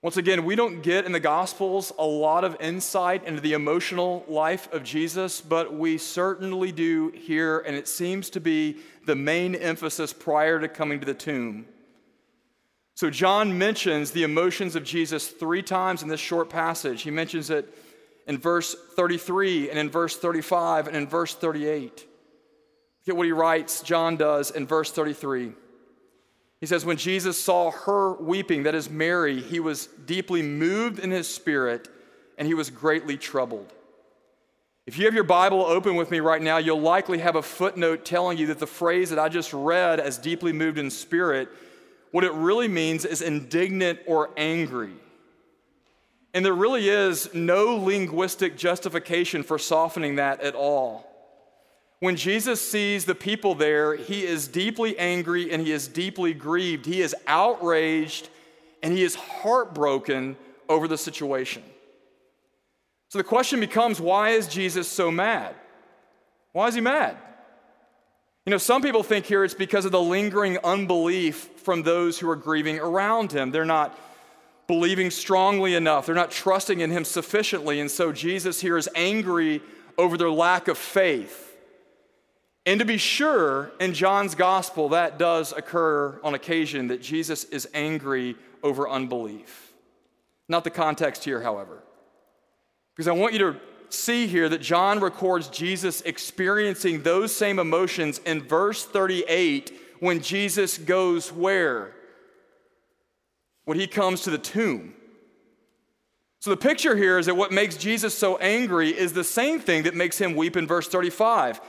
Once 0.00 0.16
again, 0.16 0.44
we 0.44 0.54
don't 0.54 0.82
get 0.82 1.04
in 1.04 1.10
the 1.10 1.18
Gospels 1.18 1.92
a 1.98 2.04
lot 2.04 2.44
of 2.44 2.56
insight 2.60 3.24
into 3.24 3.40
the 3.40 3.54
emotional 3.54 4.24
life 4.28 4.72
of 4.72 4.84
Jesus, 4.84 5.40
but 5.40 5.74
we 5.74 5.98
certainly 5.98 6.70
do 6.70 7.08
here, 7.16 7.58
and 7.58 7.74
it 7.74 7.88
seems 7.88 8.30
to 8.30 8.40
be 8.40 8.76
the 9.06 9.16
main 9.16 9.56
emphasis 9.56 10.12
prior 10.12 10.60
to 10.60 10.68
coming 10.68 11.00
to 11.00 11.06
the 11.06 11.14
tomb. 11.14 11.66
So, 12.94 13.10
John 13.10 13.58
mentions 13.58 14.12
the 14.12 14.22
emotions 14.22 14.76
of 14.76 14.84
Jesus 14.84 15.26
three 15.26 15.62
times 15.62 16.04
in 16.04 16.08
this 16.08 16.20
short 16.20 16.48
passage. 16.48 17.02
He 17.02 17.10
mentions 17.10 17.50
it 17.50 17.76
in 18.28 18.38
verse 18.38 18.76
33 18.94 19.70
and 19.70 19.78
in 19.78 19.90
verse 19.90 20.16
35 20.16 20.86
and 20.86 20.96
in 20.96 21.08
verse 21.08 21.34
38. 21.34 22.06
Get 23.06 23.16
what 23.16 23.26
he 23.26 23.32
writes, 23.32 23.80
John 23.82 24.16
does 24.16 24.50
in 24.50 24.66
verse 24.66 24.90
33. 24.90 25.52
He 26.60 26.66
says, 26.66 26.84
When 26.84 26.96
Jesus 26.96 27.40
saw 27.40 27.70
her 27.70 28.14
weeping, 28.14 28.64
that 28.64 28.74
is 28.74 28.90
Mary, 28.90 29.40
he 29.40 29.60
was 29.60 29.86
deeply 29.86 30.42
moved 30.42 30.98
in 30.98 31.10
his 31.10 31.32
spirit 31.32 31.88
and 32.36 32.48
he 32.48 32.54
was 32.54 32.68
greatly 32.68 33.16
troubled. 33.16 33.72
If 34.86 34.98
you 34.98 35.04
have 35.04 35.14
your 35.14 35.24
Bible 35.24 35.62
open 35.62 35.96
with 35.96 36.10
me 36.10 36.20
right 36.20 36.42
now, 36.42 36.58
you'll 36.58 36.80
likely 36.80 37.18
have 37.18 37.36
a 37.36 37.42
footnote 37.42 38.04
telling 38.04 38.38
you 38.38 38.46
that 38.48 38.58
the 38.58 38.66
phrase 38.66 39.10
that 39.10 39.18
I 39.18 39.28
just 39.28 39.52
read 39.52 39.98
as 40.00 40.18
deeply 40.18 40.52
moved 40.52 40.78
in 40.78 40.90
spirit 40.90 41.48
what 42.12 42.24
it 42.24 42.32
really 42.32 42.68
means 42.68 43.04
is 43.04 43.20
indignant 43.20 43.98
or 44.06 44.30
angry. 44.36 44.94
And 46.34 46.44
there 46.44 46.54
really 46.54 46.88
is 46.88 47.32
no 47.34 47.76
linguistic 47.76 48.56
justification 48.56 49.42
for 49.42 49.58
softening 49.58 50.16
that 50.16 50.40
at 50.40 50.54
all. 50.54 51.15
When 52.00 52.16
Jesus 52.16 52.60
sees 52.60 53.04
the 53.04 53.14
people 53.14 53.54
there, 53.54 53.96
he 53.96 54.24
is 54.24 54.48
deeply 54.48 54.98
angry 54.98 55.50
and 55.50 55.62
he 55.62 55.72
is 55.72 55.88
deeply 55.88 56.34
grieved. 56.34 56.84
He 56.84 57.00
is 57.00 57.14
outraged 57.26 58.28
and 58.82 58.92
he 58.92 59.02
is 59.02 59.14
heartbroken 59.14 60.36
over 60.68 60.86
the 60.86 60.98
situation. 60.98 61.62
So 63.08 63.18
the 63.18 63.24
question 63.24 63.60
becomes 63.60 64.00
why 64.00 64.30
is 64.30 64.46
Jesus 64.46 64.88
so 64.88 65.10
mad? 65.10 65.54
Why 66.52 66.68
is 66.68 66.74
he 66.74 66.80
mad? 66.80 67.16
You 68.44 68.50
know, 68.50 68.58
some 68.58 68.82
people 68.82 69.02
think 69.02 69.26
here 69.26 69.42
it's 69.42 69.54
because 69.54 69.84
of 69.84 69.92
the 69.92 70.00
lingering 70.00 70.58
unbelief 70.62 71.50
from 71.56 71.82
those 71.82 72.18
who 72.18 72.28
are 72.28 72.36
grieving 72.36 72.78
around 72.78 73.32
him. 73.32 73.50
They're 73.50 73.64
not 73.64 73.98
believing 74.66 75.10
strongly 75.10 75.74
enough, 75.74 76.06
they're 76.06 76.14
not 76.14 76.32
trusting 76.32 76.80
in 76.80 76.90
him 76.90 77.04
sufficiently. 77.04 77.80
And 77.80 77.90
so 77.90 78.12
Jesus 78.12 78.60
here 78.60 78.76
is 78.76 78.88
angry 78.96 79.62
over 79.96 80.16
their 80.16 80.30
lack 80.30 80.68
of 80.68 80.76
faith. 80.76 81.45
And 82.66 82.80
to 82.80 82.84
be 82.84 82.98
sure, 82.98 83.70
in 83.78 83.94
John's 83.94 84.34
gospel, 84.34 84.88
that 84.88 85.18
does 85.18 85.52
occur 85.52 86.18
on 86.24 86.34
occasion 86.34 86.88
that 86.88 87.00
Jesus 87.00 87.44
is 87.44 87.68
angry 87.72 88.34
over 88.62 88.88
unbelief. 88.88 89.72
Not 90.48 90.64
the 90.64 90.70
context 90.70 91.24
here, 91.24 91.40
however. 91.40 91.84
Because 92.94 93.06
I 93.06 93.12
want 93.12 93.34
you 93.34 93.38
to 93.38 93.56
see 93.88 94.26
here 94.26 94.48
that 94.48 94.60
John 94.60 94.98
records 94.98 95.48
Jesus 95.48 96.00
experiencing 96.00 97.02
those 97.02 97.34
same 97.34 97.60
emotions 97.60 98.20
in 98.26 98.42
verse 98.42 98.84
38 98.84 99.72
when 100.00 100.20
Jesus 100.20 100.76
goes 100.76 101.32
where? 101.32 101.92
When 103.64 103.78
he 103.78 103.86
comes 103.86 104.22
to 104.22 104.30
the 104.30 104.38
tomb. 104.38 104.94
So 106.40 106.50
the 106.50 106.56
picture 106.56 106.96
here 106.96 107.18
is 107.18 107.26
that 107.26 107.34
what 107.34 107.52
makes 107.52 107.76
Jesus 107.76 108.16
so 108.16 108.36
angry 108.38 108.90
is 108.90 109.12
the 109.12 109.24
same 109.24 109.60
thing 109.60 109.84
that 109.84 109.94
makes 109.94 110.18
him 110.18 110.34
weep 110.34 110.56
in 110.56 110.66
verse 110.66 110.88
35. 110.88 111.60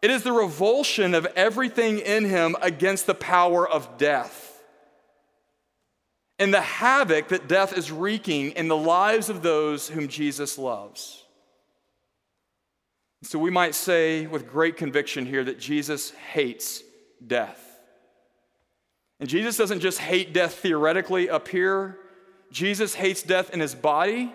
It 0.00 0.10
is 0.10 0.22
the 0.22 0.32
revulsion 0.32 1.14
of 1.14 1.26
everything 1.34 1.98
in 1.98 2.24
him 2.24 2.56
against 2.60 3.06
the 3.06 3.14
power 3.14 3.68
of 3.68 3.98
death 3.98 4.48
and 6.38 6.54
the 6.54 6.60
havoc 6.60 7.28
that 7.28 7.48
death 7.48 7.76
is 7.76 7.90
wreaking 7.90 8.52
in 8.52 8.68
the 8.68 8.76
lives 8.76 9.28
of 9.28 9.42
those 9.42 9.88
whom 9.88 10.08
Jesus 10.08 10.56
loves. 10.56 11.24
So 13.24 13.38
we 13.38 13.50
might 13.50 13.74
say 13.74 14.26
with 14.26 14.48
great 14.48 14.76
conviction 14.76 15.26
here 15.26 15.42
that 15.42 15.58
Jesus 15.58 16.10
hates 16.10 16.82
death. 17.26 17.64
And 19.18 19.28
Jesus 19.28 19.56
doesn't 19.56 19.80
just 19.80 19.98
hate 19.98 20.32
death 20.32 20.54
theoretically 20.54 21.28
up 21.28 21.48
here, 21.48 21.98
Jesus 22.52 22.94
hates 22.94 23.22
death 23.22 23.50
in 23.50 23.60
his 23.60 23.74
body, 23.74 24.32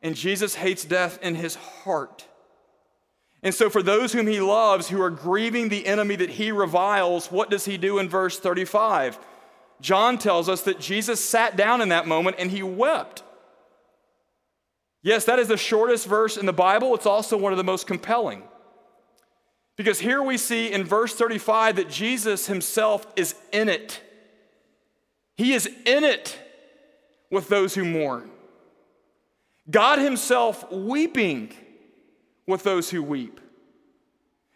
and 0.00 0.14
Jesus 0.14 0.54
hates 0.54 0.84
death 0.84 1.18
in 1.20 1.34
his 1.34 1.56
heart. 1.56 2.24
And 3.42 3.54
so, 3.54 3.70
for 3.70 3.82
those 3.82 4.12
whom 4.12 4.26
he 4.26 4.40
loves, 4.40 4.88
who 4.88 5.00
are 5.00 5.10
grieving 5.10 5.68
the 5.68 5.86
enemy 5.86 6.16
that 6.16 6.30
he 6.30 6.50
reviles, 6.50 7.30
what 7.30 7.50
does 7.50 7.64
he 7.64 7.76
do 7.76 7.98
in 7.98 8.08
verse 8.08 8.38
35? 8.38 9.18
John 9.80 10.18
tells 10.18 10.48
us 10.48 10.62
that 10.62 10.80
Jesus 10.80 11.24
sat 11.24 11.56
down 11.56 11.80
in 11.80 11.90
that 11.90 12.06
moment 12.06 12.36
and 12.38 12.50
he 12.50 12.62
wept. 12.62 13.22
Yes, 15.02 15.24
that 15.26 15.38
is 15.38 15.48
the 15.48 15.56
shortest 15.56 16.06
verse 16.06 16.36
in 16.36 16.46
the 16.46 16.52
Bible. 16.52 16.94
It's 16.94 17.06
also 17.06 17.36
one 17.36 17.52
of 17.52 17.58
the 17.58 17.64
most 17.64 17.86
compelling. 17.86 18.42
Because 19.76 20.00
here 20.00 20.20
we 20.20 20.36
see 20.36 20.72
in 20.72 20.82
verse 20.82 21.14
35 21.14 21.76
that 21.76 21.88
Jesus 21.88 22.48
himself 22.48 23.06
is 23.14 23.36
in 23.52 23.68
it. 23.68 24.02
He 25.36 25.52
is 25.52 25.66
in 25.86 26.02
it 26.02 26.36
with 27.30 27.48
those 27.48 27.76
who 27.76 27.84
mourn. 27.84 28.28
God 29.70 30.00
himself 30.00 30.70
weeping 30.72 31.52
with 32.48 32.64
those 32.64 32.90
who 32.90 33.02
weep. 33.02 33.40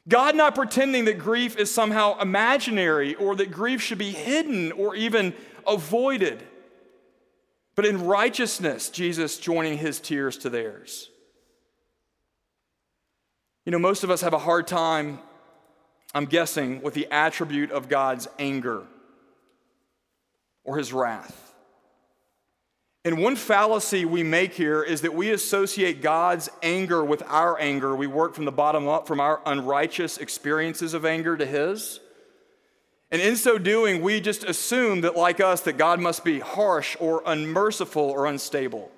God 0.08 0.34
not 0.34 0.56
pretending 0.56 1.04
that 1.04 1.18
grief 1.18 1.56
is 1.56 1.72
somehow 1.72 2.18
imaginary 2.18 3.14
or 3.14 3.36
that 3.36 3.52
grief 3.52 3.80
should 3.80 3.98
be 3.98 4.10
hidden 4.10 4.72
or 4.72 4.96
even 4.96 5.34
avoided. 5.64 6.42
But 7.76 7.86
in 7.86 8.04
righteousness, 8.04 8.90
Jesus 8.90 9.38
joining 9.38 9.78
his 9.78 10.00
tears 10.00 10.38
to 10.38 10.50
theirs. 10.50 11.10
You 13.64 13.70
know, 13.70 13.78
most 13.78 14.02
of 14.02 14.10
us 14.10 14.22
have 14.22 14.32
a 14.32 14.38
hard 14.38 14.66
time, 14.66 15.20
I'm 16.14 16.24
guessing, 16.24 16.82
with 16.82 16.94
the 16.94 17.06
attribute 17.12 17.70
of 17.70 17.88
God's 17.88 18.26
anger 18.38 18.82
or 20.64 20.78
his 20.78 20.92
wrath. 20.92 21.51
And 23.04 23.18
one 23.18 23.34
fallacy 23.34 24.04
we 24.04 24.22
make 24.22 24.54
here 24.54 24.82
is 24.82 25.00
that 25.00 25.14
we 25.14 25.30
associate 25.30 26.02
God's 26.02 26.48
anger 26.62 27.04
with 27.04 27.22
our 27.26 27.58
anger. 27.58 27.96
We 27.96 28.06
work 28.06 28.34
from 28.34 28.44
the 28.44 28.52
bottom 28.52 28.86
up, 28.86 29.08
from 29.08 29.18
our 29.18 29.40
unrighteous 29.44 30.18
experiences 30.18 30.94
of 30.94 31.04
anger 31.04 31.36
to 31.36 31.44
His. 31.44 31.98
And 33.10 33.20
in 33.20 33.36
so 33.36 33.58
doing, 33.58 34.02
we 34.02 34.20
just 34.20 34.44
assume 34.44 35.00
that, 35.00 35.16
like 35.16 35.40
us, 35.40 35.62
that 35.62 35.76
God 35.76 36.00
must 36.00 36.24
be 36.24 36.38
harsh 36.38 36.96
or 37.00 37.22
unmerciful 37.26 38.02
or 38.02 38.26
unstable. 38.26 38.90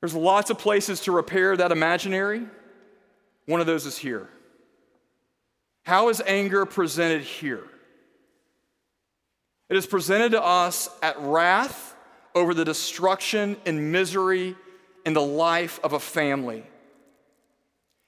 There's 0.00 0.14
lots 0.14 0.50
of 0.50 0.58
places 0.58 1.00
to 1.02 1.12
repair 1.12 1.56
that 1.56 1.72
imaginary. 1.72 2.42
One 3.46 3.60
of 3.60 3.66
those 3.66 3.86
is 3.86 3.96
here. 3.96 4.28
How 5.84 6.08
is 6.08 6.20
anger 6.26 6.66
presented 6.66 7.22
here? 7.22 7.64
It 9.68 9.76
is 9.76 9.86
presented 9.86 10.32
to 10.32 10.42
us 10.42 10.88
at 11.00 11.18
wrath 11.20 11.89
over 12.34 12.54
the 12.54 12.64
destruction 12.64 13.56
and 13.66 13.92
misery 13.92 14.56
in 15.04 15.14
the 15.14 15.22
life 15.22 15.80
of 15.82 15.92
a 15.92 16.00
family. 16.00 16.64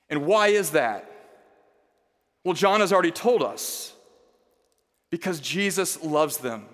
And 0.08 0.26
why 0.26 0.48
is 0.48 0.70
that? 0.70 1.10
Well, 2.44 2.54
John 2.54 2.80
has 2.80 2.92
already 2.92 3.10
told 3.10 3.42
us 3.42 3.94
because 5.10 5.40
Jesus 5.40 6.02
loves 6.02 6.38
them. 6.38 6.66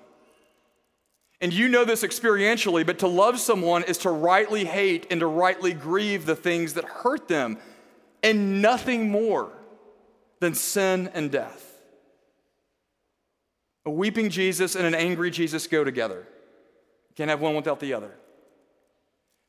And 1.41 1.53
you 1.53 1.69
know 1.69 1.85
this 1.85 2.03
experientially, 2.03 2.85
but 2.85 2.99
to 3.01 3.07
love 3.07 3.39
someone 3.39 3.85
is 3.85 3.99
to 3.99 4.11
rightly 4.11 4.65
hate 4.65 5.07
and 5.11 5.21
to 5.21 5.27
rightly 5.27 5.73
grieve 5.73 6.27
the 6.27 6.35
things 6.35 6.75
that 6.75 6.85
hurt 6.85 7.29
them, 7.29 7.59
and 8.23 8.61
nothing 8.61 9.11
more 9.11 9.53
than 10.41 10.55
sin 10.55 11.11
and 11.15 11.31
death. 11.31 11.65
A 13.87 13.91
weeping 13.91 14.31
Jesus 14.31 14.75
and 14.75 14.85
an 14.85 14.95
angry 14.95 15.31
Jesus 15.31 15.67
go 15.67 15.85
together. 15.85 16.27
Can't 17.19 17.31
have 17.31 17.41
one 17.41 17.57
without 17.57 17.81
the 17.81 17.95
other 17.95 18.13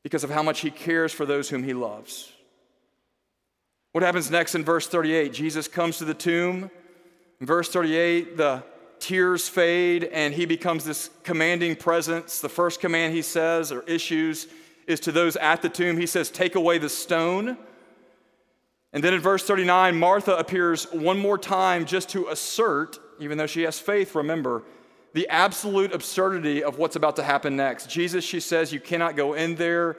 because 0.01 0.23
of 0.23 0.31
how 0.31 0.41
much 0.41 0.61
he 0.61 0.71
cares 0.71 1.13
for 1.13 1.27
those 1.27 1.51
whom 1.51 1.61
he 1.61 1.75
loves. 1.75 2.33
What 3.91 4.03
happens 4.03 4.31
next 4.31 4.55
in 4.55 4.63
verse 4.63 4.87
38? 4.87 5.31
Jesus 5.31 5.67
comes 5.67 5.99
to 5.99 6.05
the 6.05 6.15
tomb. 6.15 6.71
In 7.39 7.45
verse 7.45 7.69
38, 7.69 8.37
the 8.37 8.63
tears 8.97 9.47
fade 9.47 10.05
and 10.05 10.33
he 10.33 10.47
becomes 10.47 10.83
this 10.83 11.11
commanding 11.21 11.75
presence. 11.75 12.41
The 12.41 12.49
first 12.49 12.79
command 12.79 13.13
he 13.13 13.21
says 13.21 13.71
or 13.71 13.83
issues 13.83 14.47
is 14.87 14.99
to 15.01 15.11
those 15.11 15.35
at 15.35 15.61
the 15.61 15.69
tomb. 15.69 15.95
He 15.95 16.07
says, 16.07 16.31
Take 16.31 16.55
away 16.55 16.79
the 16.79 16.89
stone. 16.89 17.55
And 18.93 19.03
then 19.03 19.13
in 19.13 19.21
verse 19.21 19.43
39, 19.43 19.95
Martha 19.95 20.35
appears 20.35 20.85
one 20.91 21.19
more 21.19 21.37
time 21.37 21.85
just 21.85 22.09
to 22.09 22.29
assert, 22.29 22.97
even 23.19 23.37
though 23.37 23.45
she 23.45 23.61
has 23.61 23.79
faith, 23.79 24.15
remember, 24.15 24.63
the 25.13 25.27
absolute 25.29 25.93
absurdity 25.93 26.63
of 26.63 26.77
what's 26.77 26.95
about 26.95 27.15
to 27.15 27.23
happen 27.23 27.55
next. 27.55 27.89
Jesus, 27.89 28.23
she 28.23 28.39
says, 28.39 28.71
you 28.71 28.79
cannot 28.79 29.15
go 29.15 29.33
in 29.33 29.55
there. 29.55 29.97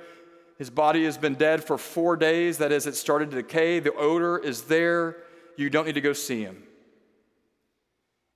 His 0.56 0.70
body 0.70 1.04
has 1.04 1.18
been 1.18 1.34
dead 1.34 1.64
for 1.64 1.78
four 1.78 2.16
days. 2.16 2.58
That 2.58 2.70
is, 2.70 2.86
it 2.86 2.94
started 2.94 3.30
to 3.30 3.36
decay. 3.36 3.80
The 3.80 3.94
odor 3.94 4.38
is 4.38 4.62
there. 4.62 5.16
You 5.56 5.70
don't 5.70 5.86
need 5.86 5.94
to 5.94 6.00
go 6.00 6.12
see 6.12 6.42
him. 6.42 6.62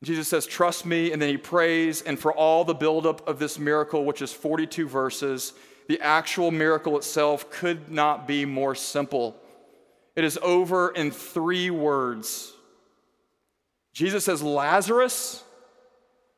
Jesus 0.02 0.28
says, 0.28 0.46
Trust 0.46 0.84
me. 0.84 1.12
And 1.12 1.20
then 1.20 1.28
he 1.28 1.36
prays. 1.36 2.02
And 2.02 2.18
for 2.18 2.32
all 2.32 2.64
the 2.64 2.74
buildup 2.74 3.28
of 3.28 3.38
this 3.38 3.58
miracle, 3.58 4.04
which 4.04 4.22
is 4.22 4.32
42 4.32 4.88
verses, 4.88 5.52
the 5.86 6.00
actual 6.00 6.50
miracle 6.50 6.96
itself 6.96 7.50
could 7.50 7.90
not 7.90 8.26
be 8.26 8.44
more 8.44 8.74
simple. 8.74 9.36
It 10.16 10.24
is 10.24 10.38
over 10.42 10.90
in 10.90 11.10
three 11.10 11.70
words. 11.70 12.52
Jesus 13.92 14.24
says, 14.24 14.42
Lazarus, 14.42 15.43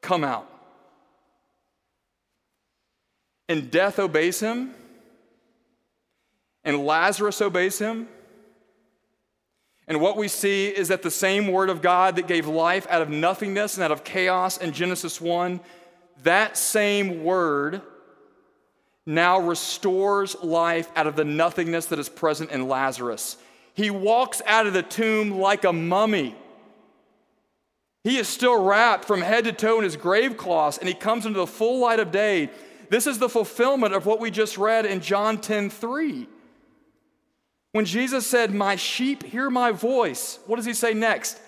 come 0.07 0.23
out. 0.23 0.49
And 3.49 3.71
death 3.71 3.99
obeys 3.99 4.41
him, 4.41 4.73
and 6.65 6.85
Lazarus 6.87 7.43
obeys 7.43 7.79
him. 7.79 8.09
And 9.89 10.01
what 10.01 10.17
we 10.17 10.29
see 10.29 10.69
is 10.69 10.89
that 10.89 11.03
the 11.03 11.11
same 11.11 11.49
word 11.49 11.71
of 11.71 11.83
God 11.83 12.17
that 12.17 12.27
gave 12.27 12.47
life 12.47 12.87
out 12.89 13.03
of 13.03 13.11
nothingness 13.11 13.75
and 13.75 13.85
out 13.85 13.93
of 13.93 14.05
chaos 14.05 14.59
in 14.59 14.73
Genesis 14.73 15.21
1, 15.21 15.61
that 16.23 16.57
same 16.57 17.23
word 17.23 17.83
now 19.07 19.39
restores 19.39 20.37
life 20.43 20.91
out 20.97 21.07
of 21.07 21.15
the 21.15 21.25
nothingness 21.25 21.87
that 21.87 21.99
is 21.99 22.09
present 22.09 22.51
in 22.51 22.69
Lazarus. 22.69 23.37
He 23.75 23.91
walks 23.91 24.41
out 24.47 24.67
of 24.67 24.73
the 24.73 24.83
tomb 24.83 25.39
like 25.39 25.65
a 25.65 25.73
mummy. 25.73 26.35
He 28.07 28.19
is 28.19 28.29
still 28.29 28.63
wrapped 28.63 29.05
from 29.05 29.21
head 29.21 29.43
to 29.47 29.53
toe 29.53 29.79
in 29.79 29.83
his 29.83 29.97
grave 29.97 30.37
cloths, 30.37 30.79
and 30.79 30.87
he 30.87 30.95
comes 30.95 31.27
into 31.27 31.41
the 31.41 31.47
full 31.47 31.81
light 31.81 31.99
of 31.99 32.13
day. 32.13 32.51
This 32.89 33.05
is 33.05 33.19
the 33.19 33.29
fulfillment 33.29 33.95
of 33.95 34.07
what 34.07 34.21
we 34.21 34.31
just 34.31 34.57
read 34.57 34.87
in 34.87 35.01
John 35.01 35.41
10 35.41 35.71
3. 35.71 36.29
When 37.73 37.85
Jesus 37.85 38.25
said, 38.25 38.55
My 38.55 38.77
sheep 38.77 39.25
hear 39.25 39.51
my 39.51 39.73
voice, 39.73 40.39
what 40.47 40.55
does 40.55 40.65
he 40.65 40.73
say 40.73 40.95
next? 40.95 41.41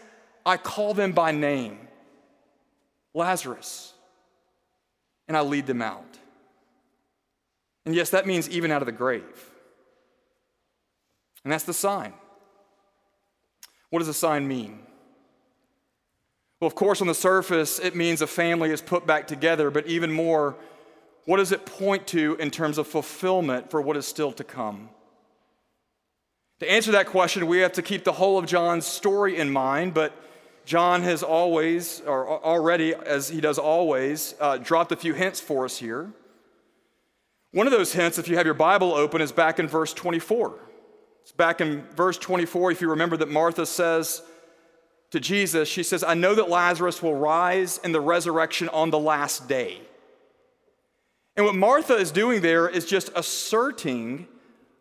I 0.45 0.57
call 0.57 0.95
them 0.95 1.13
by 1.13 1.31
name 1.31 1.79
Lazarus, 3.15 3.93
and 5.29 5.37
I 5.37 5.43
lead 5.43 5.69
them 5.69 5.81
out. 5.81 6.19
And 7.87 7.95
yes, 7.95 8.11
that 8.11 8.27
means 8.27 8.51
even 8.51 8.73
out 8.73 8.83
of 8.83 8.87
the 8.87 8.91
grave. 8.91 9.51
And 11.45 11.53
that's 11.53 11.63
the 11.63 11.73
sign. 11.73 12.15
What 13.91 14.01
does 14.01 14.09
the 14.09 14.13
sign 14.13 14.49
mean? 14.49 14.88
Well, 16.61 16.67
of 16.67 16.75
course, 16.75 17.01
on 17.01 17.07
the 17.07 17.15
surface, 17.15 17.79
it 17.79 17.95
means 17.95 18.21
a 18.21 18.27
family 18.27 18.71
is 18.71 18.83
put 18.83 19.07
back 19.07 19.29
together, 19.29 19.71
but 19.71 19.87
even 19.87 20.11
more, 20.11 20.57
what 21.25 21.37
does 21.37 21.53
it 21.53 21.65
point 21.65 22.07
to 22.09 22.37
in 22.41 22.51
terms 22.51 22.79
of 22.79 22.89
fulfillment 22.89 23.71
for 23.71 23.81
what 23.81 23.97
is 23.97 24.07
still 24.07 24.33
to 24.33 24.45
come? 24.45 24.89
To 26.61 26.69
answer 26.69 26.91
that 26.93 27.07
question, 27.07 27.47
we 27.47 27.59
have 27.59 27.73
to 27.75 27.83
keep 27.83 28.03
the 28.03 28.13
whole 28.13 28.39
of 28.39 28.47
John's 28.47 28.87
story 28.87 29.37
in 29.37 29.51
mind, 29.51 29.95
but 29.95 30.13
John 30.65 31.03
has 31.03 31.23
always, 31.23 32.01
or 32.01 32.29
already, 32.29 32.93
as 32.93 33.29
he 33.29 33.41
does 33.41 33.59
always, 33.59 34.35
uh, 34.41 34.59
dropped 34.59 34.91
a 34.91 34.97
few 34.97 35.15
hints 35.15 35.39
for 35.39 35.65
us 35.65 35.79
here. 35.79 36.11
One 37.53 37.69
of 37.69 37.73
those 37.73 37.93
hints, 37.93 38.19
if 38.19 38.27
you 38.27 38.37
have 38.37 38.45
your 38.45 38.55
Bible 38.55 38.93
open, 38.93 39.21
is 39.21 39.31
back 39.31 39.61
in 39.61 39.69
verse 39.69 39.95
24. 39.95 40.59
It's 41.23 41.33
back 41.33 41.61
in 41.61 41.83
verse 41.95 42.19
24, 42.19 42.73
if 42.73 42.81
you 42.81 42.91
remember 42.91 43.17
that 43.19 43.31
Martha 43.31 43.65
says, 43.65 44.23
to 45.11 45.21
Jesus, 45.21 45.69
she 45.69 45.83
says, 45.83 46.05
I 46.05 46.15
know 46.15 46.35
that 46.35 46.49
Lazarus 46.49 47.03
will 47.03 47.15
rise 47.15 47.79
in 47.83 47.93
the 47.93 48.01
resurrection 48.01 48.69
on 48.69 48.91
the 48.91 48.99
last 48.99 49.49
day. 49.49 49.81
And 51.37 51.47
what 51.47 51.55
Martha 51.55 51.95
is 51.95 52.11
doing 52.11 52.43
there 52.43 52.69
is 52.69 52.85
just 52.85 53.11
asserting 53.15 54.27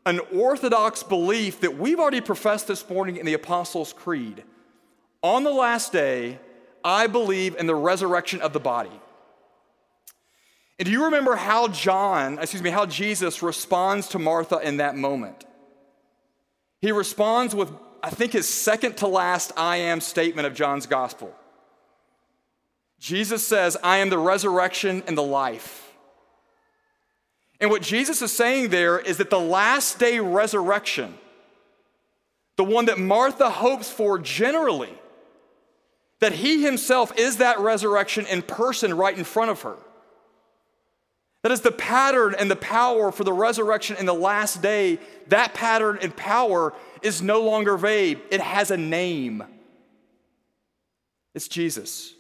an 0.06 0.20
orthodox 0.34 1.04
belief 1.04 1.62
that 1.62 1.78
we've 1.78 2.00
already 2.00 2.22
professed 2.22 2.68
this 2.68 2.90
morning 2.90 3.18
in 3.18 3.26
the 3.26 3.34
Apostles' 3.34 3.94
Creed. 3.94 4.44
On 5.22 5.44
the 5.44 5.52
last 5.52 5.92
day, 5.92 6.40
I 6.84 7.08
believe 7.08 7.56
in 7.56 7.68
the 7.68 7.76
resurrection 7.76 8.42
of 8.42 8.54
the 8.54 8.60
body. 8.60 9.02
And 10.80 10.86
do 10.86 10.92
you 10.92 11.06
remember 11.06 11.36
how 11.36 11.68
John, 11.68 12.40
excuse 12.40 12.62
me, 12.62 12.70
how 12.70 12.86
Jesus 12.86 13.42
responds 13.42 14.08
to 14.10 14.20
Martha 14.20 14.60
in 14.60 14.78
that 14.78 14.96
moment? 14.96 15.46
He 16.82 16.92
responds 16.92 17.56
with, 17.56 17.72
I 18.04 18.10
think, 18.10 18.34
his 18.34 18.48
second 18.48 18.98
to 18.98 19.08
last 19.08 19.52
I 19.58 19.78
am 19.78 20.02
statement 20.02 20.48
of 20.48 20.54
John's 20.54 20.86
gospel. 20.86 21.34
Jesus 23.00 23.46
says, 23.46 23.78
I 23.84 23.98
am 23.98 24.10
the 24.10 24.18
resurrection 24.18 25.04
and 25.08 25.18
the 25.18 25.24
life. 25.24 25.94
And 27.60 27.70
what 27.70 27.82
Jesus 27.82 28.22
is 28.22 28.32
saying 28.32 28.70
there 28.70 29.00
is 29.00 29.18
that 29.18 29.30
the 29.30 29.40
last 29.40 30.00
day 30.00 30.20
resurrection, 30.20 31.16
the 32.56 32.64
one 32.64 32.86
that 32.86 33.00
Martha 33.00 33.50
hopes 33.50 33.90
for 33.90 34.20
generally, 34.20 34.94
that 36.20 36.34
he 36.34 36.64
himself 36.64 37.18
is 37.18 37.38
that 37.38 37.60
resurrection 37.60 38.26
in 38.28 38.42
person 38.42 38.96
right 38.96 39.18
in 39.18 39.24
front 39.24 39.52
of 39.52 39.62
her. 39.62 39.78
That 41.48 41.54
is 41.54 41.62
the 41.62 41.72
pattern 41.72 42.36
and 42.38 42.52
the 42.52 42.58
power 42.58 43.10
for 43.10 43.24
the 43.24 43.32
resurrection 43.32 43.96
in 43.96 44.06
the 44.06 44.14
last 44.14 44.62
day. 44.62 45.00
That 45.28 45.54
pattern 45.54 45.98
and 46.02 46.14
power 46.14 46.74
is 47.02 47.22
no 47.22 47.42
longer 47.42 47.78
vague, 47.78 48.20
it 48.30 48.42
has 48.42 48.70
a 48.70 48.76
name. 48.76 49.42
It's 51.34 51.48
Jesus. 51.48 52.14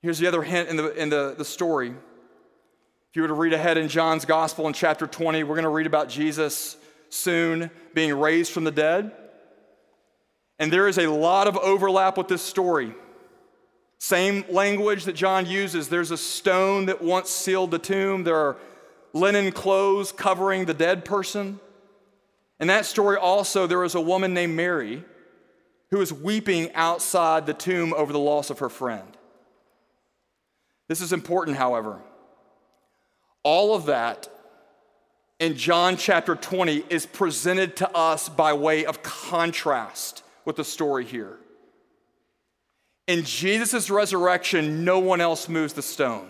Here's 0.00 0.18
the 0.20 0.26
other 0.26 0.42
hint 0.42 0.70
in 0.70 0.78
the, 0.78 0.94
in 0.94 1.10
the, 1.10 1.34
the 1.36 1.44
story. 1.44 1.90
If 1.90 1.96
you 3.16 3.20
were 3.20 3.28
to 3.28 3.34
read 3.34 3.52
ahead 3.52 3.76
in 3.76 3.88
John's 3.88 4.24
Gospel 4.24 4.66
in 4.66 4.72
chapter 4.72 5.06
20, 5.06 5.42
we're 5.42 5.54
going 5.54 5.64
to 5.64 5.68
read 5.68 5.86
about 5.86 6.08
Jesus 6.08 6.78
soon 7.10 7.70
being 7.92 8.18
raised 8.18 8.52
from 8.52 8.64
the 8.64 8.70
dead. 8.70 9.12
And 10.58 10.72
there 10.72 10.88
is 10.88 10.96
a 10.96 11.08
lot 11.08 11.46
of 11.46 11.58
overlap 11.58 12.16
with 12.16 12.28
this 12.28 12.40
story. 12.40 12.94
Same 14.02 14.44
language 14.48 15.04
that 15.04 15.12
John 15.12 15.46
uses. 15.46 15.88
There's 15.88 16.10
a 16.10 16.16
stone 16.16 16.86
that 16.86 17.02
once 17.02 17.30
sealed 17.30 17.70
the 17.70 17.78
tomb, 17.78 18.24
there 18.24 18.34
are 18.36 18.56
linen 19.12 19.52
clothes 19.52 20.10
covering 20.10 20.64
the 20.64 20.74
dead 20.74 21.04
person. 21.04 21.60
In 22.58 22.66
that 22.66 22.84
story, 22.84 23.16
also, 23.16 23.68
there 23.68 23.84
is 23.84 23.94
a 23.94 24.00
woman 24.00 24.34
named 24.34 24.56
Mary 24.56 25.04
who 25.92 26.00
is 26.00 26.12
weeping 26.12 26.72
outside 26.74 27.46
the 27.46 27.54
tomb 27.54 27.94
over 27.96 28.12
the 28.12 28.18
loss 28.18 28.50
of 28.50 28.58
her 28.58 28.68
friend. 28.68 29.06
This 30.88 31.00
is 31.00 31.12
important, 31.12 31.56
however. 31.56 32.02
All 33.44 33.72
of 33.72 33.86
that 33.86 34.28
in 35.38 35.56
John 35.56 35.96
chapter 35.96 36.34
20 36.34 36.86
is 36.90 37.06
presented 37.06 37.76
to 37.76 37.96
us 37.96 38.28
by 38.28 38.52
way 38.52 38.84
of 38.84 39.04
contrast 39.04 40.24
with 40.44 40.56
the 40.56 40.64
story 40.64 41.04
here. 41.04 41.38
In 43.06 43.24
Jesus' 43.24 43.90
resurrection, 43.90 44.84
no 44.84 44.98
one 44.98 45.20
else 45.20 45.48
moves 45.48 45.72
the 45.72 45.82
stone. 45.82 46.28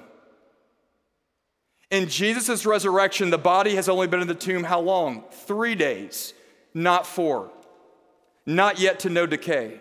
In 1.91 2.09
Jesus' 2.09 2.64
resurrection, 2.64 3.29
the 3.29 3.38
body 3.38 3.75
has 3.75 3.88
only 3.88 4.07
been 4.07 4.23
in 4.23 4.29
the 4.29 4.35
tomb 4.35 4.64
how 4.64 4.81
long? 4.81 5.25
Three 5.31 5.75
days, 5.75 6.33
not 6.73 7.07
four. 7.07 7.50
Not 8.47 8.81
yet 8.81 9.00
to 9.00 9.11
no 9.11 9.26
decay. 9.26 9.81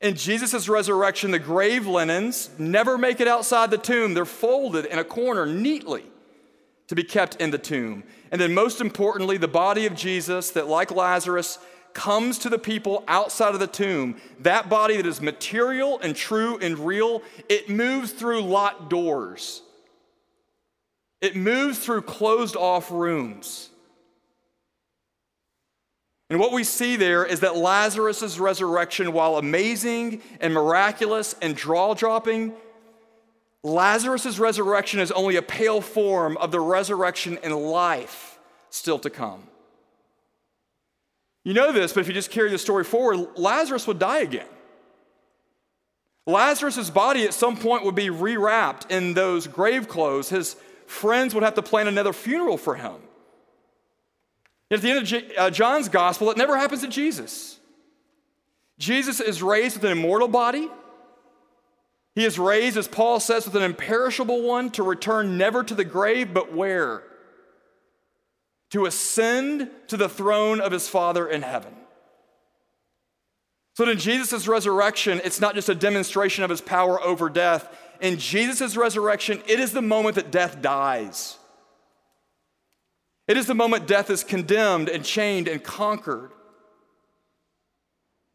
In 0.00 0.14
Jesus' 0.14 0.68
resurrection, 0.68 1.30
the 1.30 1.38
grave 1.38 1.86
linens 1.86 2.50
never 2.58 2.96
make 2.96 3.20
it 3.20 3.26
outside 3.26 3.70
the 3.70 3.78
tomb. 3.78 4.14
They're 4.14 4.24
folded 4.24 4.84
in 4.84 4.98
a 4.98 5.04
corner 5.04 5.44
neatly 5.44 6.04
to 6.86 6.94
be 6.94 7.02
kept 7.02 7.36
in 7.36 7.50
the 7.50 7.58
tomb. 7.58 8.04
And 8.30 8.40
then, 8.40 8.54
most 8.54 8.80
importantly, 8.80 9.38
the 9.38 9.48
body 9.48 9.86
of 9.86 9.96
Jesus, 9.96 10.50
that 10.52 10.68
like 10.68 10.90
Lazarus, 10.90 11.58
comes 11.94 12.38
to 12.40 12.48
the 12.48 12.58
people 12.58 13.04
outside 13.08 13.54
of 13.54 13.60
the 13.60 13.66
tomb, 13.66 14.16
that 14.40 14.68
body 14.68 14.96
that 14.96 15.06
is 15.06 15.20
material 15.20 15.98
and 16.00 16.14
true 16.14 16.58
and 16.58 16.78
real, 16.78 17.22
it 17.48 17.68
moves 17.68 18.12
through 18.12 18.42
locked 18.42 18.88
doors. 18.88 19.62
It 21.20 21.34
moves 21.34 21.78
through 21.78 22.02
closed 22.02 22.56
off 22.56 22.90
rooms. 22.90 23.70
And 26.30 26.38
what 26.38 26.52
we 26.52 26.62
see 26.62 26.96
there 26.96 27.24
is 27.24 27.40
that 27.40 27.56
Lazarus' 27.56 28.38
resurrection, 28.38 29.12
while 29.12 29.36
amazing 29.36 30.20
and 30.40 30.52
miraculous 30.52 31.34
and 31.40 31.56
draw 31.56 31.94
dropping, 31.94 32.52
Lazarus' 33.62 34.38
resurrection 34.38 35.00
is 35.00 35.10
only 35.10 35.36
a 35.36 35.42
pale 35.42 35.80
form 35.80 36.36
of 36.36 36.52
the 36.52 36.60
resurrection 36.60 37.38
and 37.42 37.54
life 37.54 38.38
still 38.70 38.98
to 39.00 39.10
come. 39.10 39.42
You 41.44 41.54
know 41.54 41.72
this, 41.72 41.92
but 41.92 42.00
if 42.00 42.08
you 42.08 42.14
just 42.14 42.30
carry 42.30 42.50
the 42.50 42.58
story 42.58 42.84
forward, 42.84 43.28
Lazarus 43.36 43.86
would 43.86 43.98
die 43.98 44.20
again. 44.20 44.46
Lazarus' 46.26 46.90
body 46.90 47.24
at 47.24 47.32
some 47.32 47.56
point 47.56 47.84
would 47.84 47.94
be 47.94 48.08
rewrapped 48.08 48.90
in 48.90 49.14
those 49.14 49.46
grave 49.46 49.88
clothes. 49.88 50.28
His 50.28 50.56
friends 50.86 51.34
would 51.34 51.42
have 51.42 51.54
to 51.54 51.62
plan 51.62 51.88
another 51.88 52.12
funeral 52.12 52.58
for 52.58 52.74
him. 52.74 52.96
At 54.70 54.82
the 54.82 54.90
end 54.90 55.12
of 55.12 55.22
uh, 55.38 55.50
John's 55.50 55.88
gospel, 55.88 56.30
it 56.30 56.36
never 56.36 56.56
happens 56.56 56.82
to 56.82 56.88
Jesus. 56.88 57.58
Jesus 58.78 59.20
is 59.20 59.42
raised 59.42 59.76
with 59.76 59.84
an 59.84 59.92
immortal 59.92 60.28
body. 60.28 60.68
He 62.14 62.24
is 62.24 62.38
raised, 62.38 62.76
as 62.76 62.88
Paul 62.88 63.20
says, 63.20 63.46
with 63.46 63.56
an 63.56 63.62
imperishable 63.62 64.42
one 64.42 64.70
to 64.72 64.82
return 64.82 65.38
never 65.38 65.64
to 65.64 65.74
the 65.74 65.84
grave, 65.84 66.34
but 66.34 66.52
where? 66.52 67.04
To 68.70 68.86
ascend 68.86 69.70
to 69.88 69.96
the 69.96 70.08
throne 70.08 70.60
of 70.60 70.72
his 70.72 70.88
Father 70.88 71.28
in 71.28 71.42
heaven. 71.42 71.74
So, 73.76 73.88
in 73.88 73.98
Jesus' 73.98 74.48
resurrection, 74.48 75.20
it's 75.24 75.40
not 75.40 75.54
just 75.54 75.68
a 75.68 75.74
demonstration 75.74 76.42
of 76.42 76.50
his 76.50 76.60
power 76.60 77.00
over 77.00 77.28
death. 77.28 77.72
In 78.00 78.18
Jesus' 78.18 78.76
resurrection, 78.76 79.40
it 79.46 79.60
is 79.60 79.72
the 79.72 79.82
moment 79.82 80.16
that 80.16 80.30
death 80.30 80.60
dies. 80.60 81.38
It 83.28 83.36
is 83.36 83.46
the 83.46 83.54
moment 83.54 83.86
death 83.86 84.10
is 84.10 84.24
condemned 84.24 84.88
and 84.88 85.04
chained 85.04 85.48
and 85.48 85.62
conquered. 85.62 86.32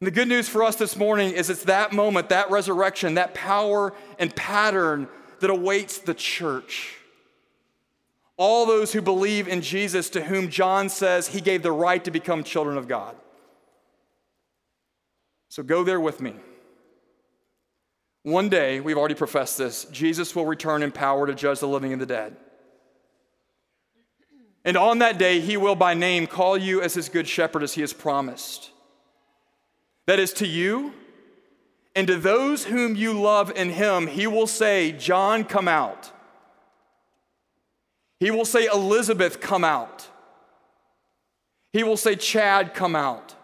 And 0.00 0.06
the 0.06 0.12
good 0.12 0.28
news 0.28 0.48
for 0.48 0.62
us 0.62 0.76
this 0.76 0.96
morning 0.96 1.32
is 1.32 1.50
it's 1.50 1.64
that 1.64 1.92
moment, 1.92 2.28
that 2.28 2.50
resurrection, 2.50 3.14
that 3.14 3.34
power 3.34 3.92
and 4.18 4.34
pattern 4.34 5.08
that 5.40 5.50
awaits 5.50 5.98
the 5.98 6.14
church. 6.14 6.96
All 8.36 8.66
those 8.66 8.92
who 8.92 9.00
believe 9.00 9.46
in 9.46 9.60
Jesus, 9.60 10.10
to 10.10 10.22
whom 10.22 10.48
John 10.48 10.88
says 10.88 11.28
he 11.28 11.40
gave 11.40 11.62
the 11.62 11.72
right 11.72 12.02
to 12.04 12.10
become 12.10 12.42
children 12.42 12.76
of 12.76 12.88
God. 12.88 13.16
So 15.48 15.62
go 15.62 15.84
there 15.84 16.00
with 16.00 16.20
me. 16.20 16.34
One 18.24 18.48
day, 18.48 18.80
we've 18.80 18.96
already 18.96 19.14
professed 19.14 19.58
this, 19.58 19.84
Jesus 19.86 20.34
will 20.34 20.46
return 20.46 20.82
in 20.82 20.90
power 20.90 21.26
to 21.26 21.34
judge 21.34 21.60
the 21.60 21.68
living 21.68 21.92
and 21.92 22.00
the 22.00 22.06
dead. 22.06 22.36
And 24.64 24.76
on 24.78 25.00
that 25.00 25.18
day, 25.18 25.40
he 25.40 25.58
will 25.58 25.76
by 25.76 25.92
name 25.92 26.26
call 26.26 26.56
you 26.56 26.80
as 26.80 26.94
his 26.94 27.10
good 27.10 27.28
shepherd 27.28 27.62
as 27.62 27.74
he 27.74 27.82
has 27.82 27.92
promised. 27.92 28.70
That 30.06 30.18
is 30.18 30.32
to 30.34 30.46
you 30.46 30.94
and 31.94 32.06
to 32.08 32.16
those 32.16 32.64
whom 32.64 32.96
you 32.96 33.12
love 33.12 33.52
in 33.54 33.70
him, 33.70 34.08
he 34.08 34.26
will 34.26 34.46
say, 34.46 34.90
John, 34.92 35.44
come 35.44 35.68
out. 35.68 36.10
He 38.24 38.30
will 38.30 38.46
say, 38.46 38.64
Elizabeth, 38.64 39.38
come 39.38 39.64
out. 39.64 40.08
He 41.74 41.82
will 41.82 41.98
say, 41.98 42.16
Chad, 42.16 42.72
come 42.72 42.96
out. 42.96 43.34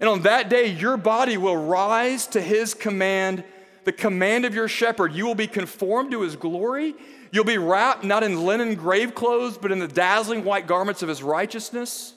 And 0.00 0.08
on 0.08 0.22
that 0.22 0.48
day, 0.48 0.68
your 0.68 0.96
body 0.96 1.36
will 1.36 1.56
rise 1.56 2.28
to 2.28 2.40
his 2.40 2.74
command, 2.74 3.42
the 3.82 3.90
command 3.90 4.44
of 4.44 4.54
your 4.54 4.68
shepherd. 4.68 5.14
You 5.14 5.26
will 5.26 5.34
be 5.34 5.48
conformed 5.48 6.12
to 6.12 6.20
his 6.20 6.36
glory. 6.36 6.94
You'll 7.32 7.42
be 7.42 7.58
wrapped 7.58 8.04
not 8.04 8.22
in 8.22 8.44
linen 8.46 8.76
grave 8.76 9.16
clothes, 9.16 9.58
but 9.58 9.72
in 9.72 9.80
the 9.80 9.88
dazzling 9.88 10.44
white 10.44 10.68
garments 10.68 11.02
of 11.02 11.08
his 11.08 11.20
righteousness. 11.20 12.14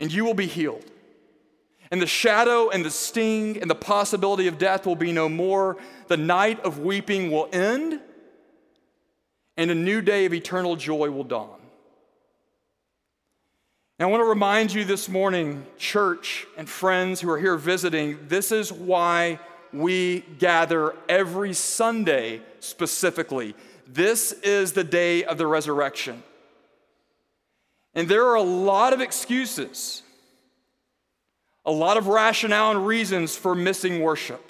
And 0.00 0.10
you 0.10 0.24
will 0.24 0.32
be 0.32 0.46
healed. 0.46 0.86
And 1.90 2.00
the 2.00 2.06
shadow 2.06 2.70
and 2.70 2.82
the 2.82 2.90
sting 2.90 3.60
and 3.60 3.70
the 3.70 3.74
possibility 3.74 4.46
of 4.46 4.56
death 4.56 4.86
will 4.86 4.96
be 4.96 5.12
no 5.12 5.28
more. 5.28 5.76
The 6.08 6.16
night 6.16 6.60
of 6.60 6.78
weeping 6.78 7.30
will 7.30 7.50
end 7.52 8.00
and 9.56 9.70
a 9.70 9.74
new 9.74 10.00
day 10.00 10.26
of 10.26 10.34
eternal 10.34 10.76
joy 10.76 11.10
will 11.10 11.24
dawn. 11.24 11.58
And 13.98 14.06
I 14.06 14.10
want 14.10 14.20
to 14.20 14.28
remind 14.28 14.74
you 14.74 14.84
this 14.84 15.08
morning, 15.08 15.64
church 15.78 16.46
and 16.58 16.68
friends 16.68 17.20
who 17.20 17.30
are 17.30 17.38
here 17.38 17.56
visiting, 17.56 18.18
this 18.28 18.52
is 18.52 18.70
why 18.70 19.38
we 19.72 20.20
gather 20.38 20.94
every 21.08 21.54
Sunday 21.54 22.42
specifically. 22.60 23.54
This 23.86 24.32
is 24.32 24.72
the 24.72 24.84
day 24.84 25.24
of 25.24 25.38
the 25.38 25.46
resurrection. 25.46 26.22
And 27.94 28.06
there 28.08 28.26
are 28.26 28.34
a 28.34 28.42
lot 28.42 28.92
of 28.92 29.00
excuses, 29.00 30.02
a 31.64 31.72
lot 31.72 31.96
of 31.96 32.06
rationale 32.06 32.72
and 32.72 32.86
reasons 32.86 33.34
for 33.34 33.54
missing 33.54 34.02
worship. 34.02 34.45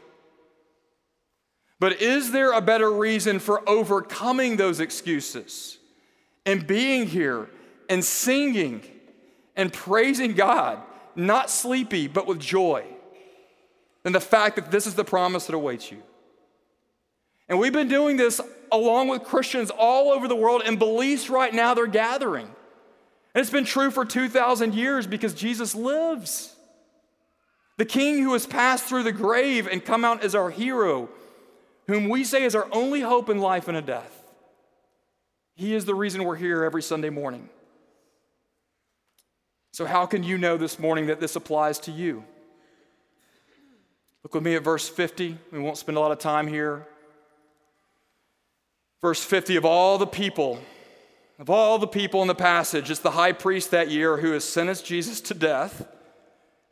But 1.78 2.00
is 2.00 2.32
there 2.32 2.52
a 2.52 2.60
better 2.60 2.90
reason 2.90 3.38
for 3.38 3.68
overcoming 3.68 4.56
those 4.56 4.80
excuses 4.80 5.78
and 6.46 6.66
being 6.66 7.06
here 7.06 7.48
and 7.88 8.04
singing 8.04 8.82
and 9.56 9.72
praising 9.72 10.32
God, 10.32 10.80
not 11.14 11.50
sleepy, 11.50 12.08
but 12.08 12.26
with 12.26 12.40
joy, 12.40 12.84
than 14.02 14.12
the 14.12 14.20
fact 14.20 14.56
that 14.56 14.70
this 14.70 14.86
is 14.86 14.94
the 14.94 15.04
promise 15.04 15.46
that 15.46 15.54
awaits 15.54 15.90
you? 15.90 16.02
And 17.48 17.58
we've 17.58 17.72
been 17.72 17.88
doing 17.88 18.16
this 18.16 18.40
along 18.72 19.08
with 19.08 19.22
Christians 19.24 19.70
all 19.70 20.10
over 20.10 20.26
the 20.28 20.34
world, 20.34 20.62
and 20.64 20.78
beliefs 20.78 21.30
right 21.30 21.52
now 21.52 21.74
they're 21.74 21.86
gathering. 21.86 22.46
And 22.46 23.42
it's 23.42 23.50
been 23.50 23.64
true 23.64 23.90
for 23.90 24.04
2,000 24.04 24.74
years 24.74 25.06
because 25.06 25.34
Jesus 25.34 25.74
lives. 25.74 26.56
The 27.76 27.84
King 27.84 28.22
who 28.22 28.32
has 28.32 28.46
passed 28.46 28.84
through 28.84 29.02
the 29.02 29.12
grave 29.12 29.68
and 29.68 29.84
come 29.84 30.04
out 30.04 30.24
as 30.24 30.34
our 30.34 30.50
hero, 30.50 31.10
whom 31.86 32.08
we 32.08 32.24
say 32.24 32.44
is 32.44 32.54
our 32.54 32.68
only 32.72 33.00
hope 33.00 33.28
in 33.28 33.38
life 33.38 33.68
and 33.68 33.76
in 33.76 33.84
death. 33.84 34.22
He 35.54 35.74
is 35.74 35.84
the 35.84 35.94
reason 35.94 36.24
we're 36.24 36.36
here 36.36 36.64
every 36.64 36.82
Sunday 36.82 37.10
morning. 37.10 37.48
So, 39.72 39.84
how 39.84 40.06
can 40.06 40.22
you 40.22 40.38
know 40.38 40.56
this 40.56 40.78
morning 40.78 41.06
that 41.06 41.20
this 41.20 41.36
applies 41.36 41.78
to 41.80 41.92
you? 41.92 42.24
Look 44.22 44.34
with 44.34 44.42
me 44.42 44.56
at 44.56 44.64
verse 44.64 44.88
50. 44.88 45.38
We 45.52 45.58
won't 45.58 45.78
spend 45.78 45.96
a 45.96 46.00
lot 46.00 46.10
of 46.10 46.18
time 46.18 46.46
here. 46.46 46.86
Verse 49.00 49.22
50 49.22 49.56
of 49.56 49.64
all 49.64 49.98
the 49.98 50.06
people, 50.06 50.58
of 51.38 51.48
all 51.48 51.78
the 51.78 51.86
people 51.86 52.22
in 52.22 52.28
the 52.28 52.34
passage, 52.34 52.90
it's 52.90 53.00
the 53.00 53.12
high 53.12 53.32
priest 53.32 53.70
that 53.70 53.90
year 53.90 54.16
who 54.16 54.32
has 54.32 54.44
sentenced 54.44 54.84
Jesus 54.84 55.20
to 55.20 55.34
death, 55.34 55.86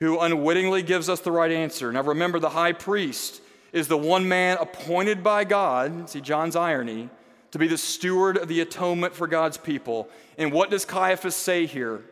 who 0.00 0.18
unwittingly 0.18 0.83
gives 0.83 1.09
us 1.09 1.20
the 1.20 1.31
right 1.31 1.53
answer. 1.53 1.92
Now 1.92 2.03
remember, 2.03 2.38
the 2.38 2.50
high 2.50 2.72
priest 2.72 3.40
is 3.74 3.88
the 3.88 3.98
one 3.98 4.26
man 4.26 4.56
appointed 4.58 5.22
by 5.22 5.44
God, 5.44 6.08
see 6.08 6.20
John's 6.20 6.54
irony, 6.56 7.10
to 7.50 7.58
be 7.58 7.66
the 7.66 7.76
steward 7.76 8.37
of 8.38 8.48
the 8.48 8.60
atonement 8.60 9.14
for 9.14 9.26
God's 9.26 9.58
people. 9.58 10.08
And 10.38 10.52
what 10.52 10.70
does 10.70 10.84
Caiaphas 10.84 11.37
say 11.37 11.66
here? 11.66 12.02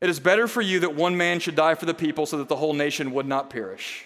It 0.00 0.10
is 0.10 0.18
better 0.18 0.48
for 0.48 0.60
you 0.60 0.80
that 0.80 0.96
one 0.96 1.16
man 1.16 1.38
should 1.38 1.54
die 1.54 1.76
for 1.76 1.86
the 1.86 1.94
people 1.94 2.26
so 2.26 2.38
that 2.38 2.48
the 2.48 2.56
whole 2.56 2.74
nation 2.74 3.12
would 3.12 3.26
not 3.26 3.50
perish. 3.50 4.04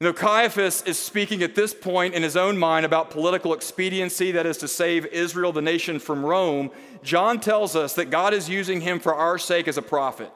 You 0.00 0.12
Caiaphas 0.12 0.82
is 0.82 0.98
speaking 0.98 1.42
at 1.42 1.56
this 1.56 1.74
point 1.74 2.14
in 2.14 2.22
his 2.22 2.36
own 2.36 2.58
mind 2.58 2.86
about 2.86 3.10
political 3.10 3.54
expediency, 3.54 4.32
that 4.32 4.46
is 4.46 4.56
to 4.58 4.68
save 4.68 5.06
Israel, 5.06 5.52
the 5.52 5.62
nation, 5.62 5.98
from 5.98 6.24
Rome. 6.24 6.70
John 7.02 7.40
tells 7.40 7.74
us 7.74 7.94
that 7.94 8.10
God 8.10 8.34
is 8.34 8.48
using 8.48 8.80
him 8.80 9.00
for 9.00 9.14
our 9.14 9.38
sake 9.38 9.66
as 9.66 9.78
a 9.78 9.82
prophet. 9.82 10.32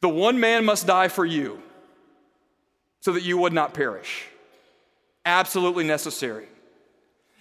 The 0.00 0.08
one 0.08 0.40
man 0.40 0.64
must 0.64 0.86
die 0.86 1.08
for 1.08 1.24
you 1.24 1.60
so 3.00 3.12
that 3.12 3.22
you 3.22 3.38
would 3.38 3.52
not 3.52 3.74
perish. 3.74 4.26
Absolutely 5.24 5.84
necessary. 5.84 6.46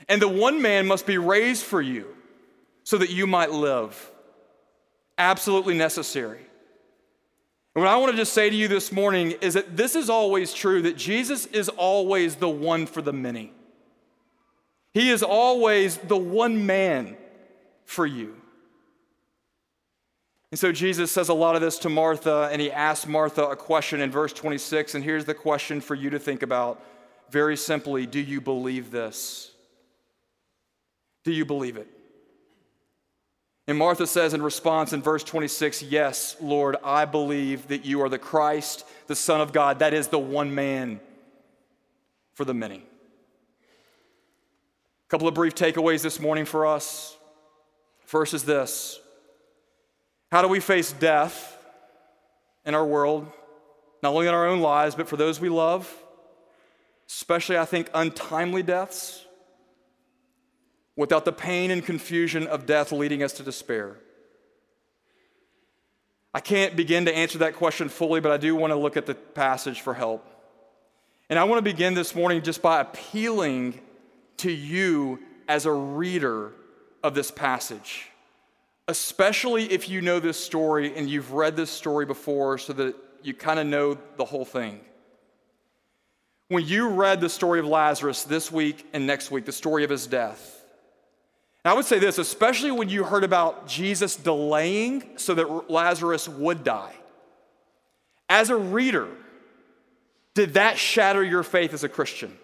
And 0.07 0.21
the 0.21 0.27
one 0.27 0.61
man 0.61 0.87
must 0.87 1.05
be 1.05 1.17
raised 1.17 1.63
for 1.63 1.81
you 1.81 2.15
so 2.83 2.97
that 2.97 3.09
you 3.09 3.27
might 3.27 3.51
live. 3.51 4.11
Absolutely 5.17 5.77
necessary. 5.77 6.39
And 7.75 7.83
what 7.83 7.87
I 7.87 7.97
want 7.97 8.11
to 8.11 8.17
just 8.17 8.33
say 8.33 8.49
to 8.49 8.55
you 8.55 8.67
this 8.67 8.91
morning 8.91 9.31
is 9.41 9.53
that 9.53 9.77
this 9.77 9.95
is 9.95 10.09
always 10.09 10.53
true 10.53 10.81
that 10.81 10.97
Jesus 10.97 11.45
is 11.47 11.69
always 11.69 12.35
the 12.35 12.49
one 12.49 12.85
for 12.85 13.01
the 13.01 13.13
many. 13.13 13.53
He 14.93 15.09
is 15.09 15.21
always 15.21 15.97
the 15.97 16.17
one 16.17 16.65
man 16.65 17.15
for 17.85 18.05
you. 18.05 18.38
And 20.51 20.59
so 20.59 20.71
Jesus 20.71 21.11
says 21.11 21.29
a 21.29 21.33
lot 21.33 21.55
of 21.55 21.61
this 21.61 21.77
to 21.79 21.89
Martha, 21.89 22.49
and 22.51 22.61
he 22.61 22.71
asks 22.71 23.05
Martha 23.05 23.45
a 23.45 23.55
question 23.55 24.01
in 24.01 24.09
verse 24.09 24.33
26. 24.33 24.95
And 24.95 25.03
here's 25.03 25.25
the 25.25 25.35
question 25.35 25.79
for 25.79 25.93
you 25.93 26.09
to 26.09 26.19
think 26.19 26.41
about 26.41 26.83
very 27.29 27.55
simply 27.55 28.05
Do 28.05 28.19
you 28.19 28.41
believe 28.41 28.89
this? 28.89 29.51
Do 31.23 31.31
you 31.31 31.45
believe 31.45 31.77
it? 31.77 31.87
And 33.67 33.77
Martha 33.77 34.07
says 34.07 34.33
in 34.33 34.41
response 34.41 34.93
in 34.93 35.03
verse 35.03 35.23
26, 35.23 35.83
Yes, 35.83 36.35
Lord, 36.41 36.77
I 36.83 37.05
believe 37.05 37.67
that 37.67 37.85
you 37.85 38.01
are 38.01 38.09
the 38.09 38.17
Christ, 38.17 38.83
the 39.05 39.15
Son 39.15 39.41
of 39.41 39.53
God. 39.53 39.79
That 39.79 39.93
is 39.93 40.07
the 40.07 40.17
one 40.17 40.55
man 40.55 40.99
for 42.33 42.45
the 42.45 42.55
many. 42.55 42.77
A 42.77 42.81
couple 45.09 45.27
of 45.27 45.35
brief 45.35 45.53
takeaways 45.53 46.01
this 46.01 46.19
morning 46.19 46.45
for 46.45 46.65
us. 46.65 47.15
First 48.05 48.33
is 48.33 48.43
this 48.43 48.99
How 50.31 50.41
do 50.41 50.47
we 50.47 50.59
face 50.59 50.91
death 50.91 51.57
in 52.65 52.75
our 52.75 52.85
world, 52.85 53.31
not 54.03 54.13
only 54.13 54.27
in 54.27 54.33
our 54.33 54.47
own 54.47 54.61
lives, 54.61 54.95
but 54.95 55.07
for 55.07 55.17
those 55.17 55.39
we 55.39 55.49
love? 55.49 55.91
Especially, 57.07 57.57
I 57.57 57.65
think, 57.65 57.89
untimely 57.93 58.61
deaths 58.61 59.25
without 60.95 61.25
the 61.25 61.31
pain 61.31 61.71
and 61.71 61.83
confusion 61.83 62.45
of 62.45 62.65
death 62.65 62.91
leading 62.91 63.23
us 63.23 63.33
to 63.33 63.43
despair? 63.43 63.95
I 66.33 66.39
can't 66.39 66.75
begin 66.75 67.05
to 67.05 67.15
answer 67.15 67.39
that 67.39 67.55
question 67.55 67.89
fully, 67.89 68.19
but 68.19 68.31
I 68.31 68.37
do 68.37 68.55
want 68.55 68.71
to 68.71 68.75
look 68.75 68.97
at 68.97 69.07
the 69.07 69.15
passage 69.15 69.81
for 69.81 69.95
help. 69.95 70.27
And 71.29 71.39
I 71.39 71.43
want 71.45 71.57
to 71.57 71.63
begin 71.63 71.95
this 71.95 72.13
morning 72.13 72.43
just 72.43 72.61
by 72.61 72.81
appealing 72.81 73.79
to 74.37 74.51
you 74.51 75.19
as 75.47 75.65
a 75.65 75.71
reader 75.71 76.51
of 77.03 77.15
this 77.15 77.31
passage, 77.31 78.08
especially 78.89 79.71
if 79.71 79.87
you 79.87 80.01
know 80.01 80.19
this 80.19 80.43
story 80.43 80.97
and 80.97 81.07
you've 81.07 81.31
read 81.31 81.55
this 81.55 81.69
story 81.69 82.07
before 82.07 82.57
so 82.57 82.73
that 82.73 82.95
you 83.21 83.35
kind 83.35 83.59
of 83.59 83.67
know 83.67 83.95
the 84.17 84.25
whole 84.25 84.45
thing. 84.45 84.79
When 86.47 86.65
you 86.65 86.89
read 86.89 87.21
the 87.21 87.29
story 87.29 87.59
of 87.59 87.67
Lazarus 87.67 88.23
this 88.23 88.51
week 88.51 88.87
and 88.91 89.05
next 89.05 89.29
week, 89.29 89.45
the 89.45 89.51
story 89.51 89.83
of 89.83 89.91
his 89.91 90.07
death, 90.07 90.65
I 91.63 91.73
would 91.73 91.85
say 91.85 91.99
this, 91.99 92.17
especially 92.17 92.71
when 92.71 92.89
you 92.89 93.03
heard 93.03 93.23
about 93.23 93.67
Jesus 93.67 94.15
delaying 94.15 95.03
so 95.17 95.35
that 95.35 95.69
Lazarus 95.69 96.27
would 96.27 96.63
die. 96.63 96.95
As 98.27 98.49
a 98.49 98.55
reader, 98.55 99.07
did 100.33 100.55
that 100.55 100.79
shatter 100.79 101.23
your 101.23 101.43
faith 101.43 101.75
as 101.75 101.83
a 101.83 101.89
Christian? 101.89 102.35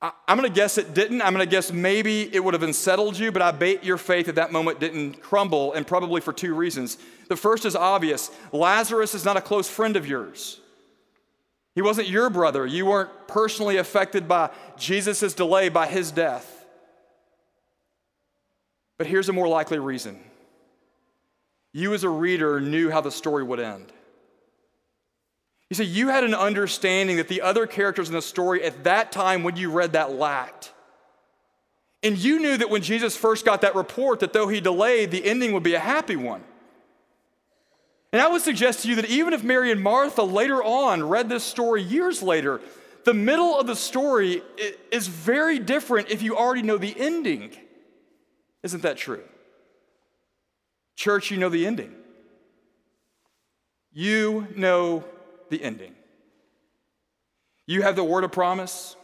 I, 0.00 0.12
am 0.28 0.36
gonna 0.36 0.48
guess 0.48 0.78
it 0.78 0.94
didn't. 0.94 1.22
I'm 1.22 1.32
gonna 1.32 1.46
guess 1.46 1.72
maybe 1.72 2.32
it 2.32 2.42
would 2.42 2.54
have 2.54 2.62
unsettled 2.62 3.18
you, 3.18 3.32
but 3.32 3.42
I 3.42 3.50
bet 3.50 3.84
your 3.84 3.98
faith 3.98 4.28
at 4.28 4.36
that 4.36 4.52
moment 4.52 4.78
didn't 4.78 5.20
crumble, 5.20 5.72
and 5.72 5.86
probably 5.86 6.20
for 6.20 6.32
two 6.32 6.54
reasons. 6.54 6.98
The 7.28 7.36
first 7.36 7.64
is 7.64 7.74
obvious 7.74 8.30
Lazarus 8.52 9.14
is 9.14 9.24
not 9.24 9.36
a 9.36 9.40
close 9.40 9.68
friend 9.68 9.96
of 9.96 10.06
yours. 10.06 10.60
He 11.74 11.82
wasn't 11.82 12.08
your 12.08 12.30
brother. 12.30 12.66
You 12.66 12.86
weren't 12.86 13.28
personally 13.28 13.76
affected 13.76 14.26
by 14.26 14.50
Jesus' 14.76 15.32
delay, 15.32 15.68
by 15.68 15.86
his 15.86 16.10
death. 16.10 16.66
But 18.98 19.06
here's 19.06 19.28
a 19.28 19.32
more 19.32 19.48
likely 19.48 19.78
reason 19.78 20.18
you, 21.72 21.94
as 21.94 22.04
a 22.04 22.08
reader, 22.08 22.60
knew 22.60 22.90
how 22.90 23.00
the 23.00 23.10
story 23.10 23.42
would 23.42 23.60
end. 23.60 23.92
You 25.70 25.74
see, 25.74 25.84
you 25.84 26.08
had 26.08 26.24
an 26.24 26.34
understanding 26.34 27.16
that 27.18 27.28
the 27.28 27.42
other 27.42 27.66
characters 27.66 28.08
in 28.08 28.14
the 28.14 28.22
story 28.22 28.64
at 28.64 28.84
that 28.84 29.12
time 29.12 29.42
when 29.42 29.56
you 29.56 29.70
read 29.70 29.92
that 29.92 30.12
lacked. 30.12 30.72
And 32.02 32.16
you 32.16 32.38
knew 32.38 32.56
that 32.56 32.70
when 32.70 32.80
Jesus 32.80 33.16
first 33.16 33.44
got 33.44 33.60
that 33.62 33.74
report, 33.74 34.20
that 34.20 34.32
though 34.32 34.48
he 34.48 34.60
delayed, 34.60 35.10
the 35.10 35.24
ending 35.24 35.52
would 35.52 35.62
be 35.62 35.74
a 35.74 35.80
happy 35.80 36.16
one. 36.16 36.42
And 38.12 38.22
I 38.22 38.28
would 38.28 38.40
suggest 38.40 38.82
to 38.82 38.88
you 38.88 38.94
that 38.96 39.10
even 39.10 39.34
if 39.34 39.42
Mary 39.42 39.70
and 39.70 39.82
Martha 39.82 40.22
later 40.22 40.62
on 40.62 41.06
read 41.06 41.28
this 41.28 41.44
story 41.44 41.82
years 41.82 42.22
later, 42.22 42.60
the 43.04 43.12
middle 43.12 43.58
of 43.58 43.66
the 43.66 43.76
story 43.76 44.42
is 44.90 45.06
very 45.06 45.58
different 45.58 46.08
if 46.08 46.22
you 46.22 46.36
already 46.36 46.62
know 46.62 46.78
the 46.78 46.94
ending. 46.98 47.50
Isn't 48.62 48.82
that 48.82 48.96
true? 48.96 49.22
Church, 50.96 51.30
you 51.30 51.36
know 51.36 51.48
the 51.48 51.66
ending. 51.66 51.94
You 53.92 54.46
know 54.56 55.04
the 55.50 55.62
ending. 55.62 55.94
You 57.66 57.82
have 57.82 57.96
the 57.96 58.04
word 58.04 58.24
of 58.24 58.32
promise. 58.32 58.96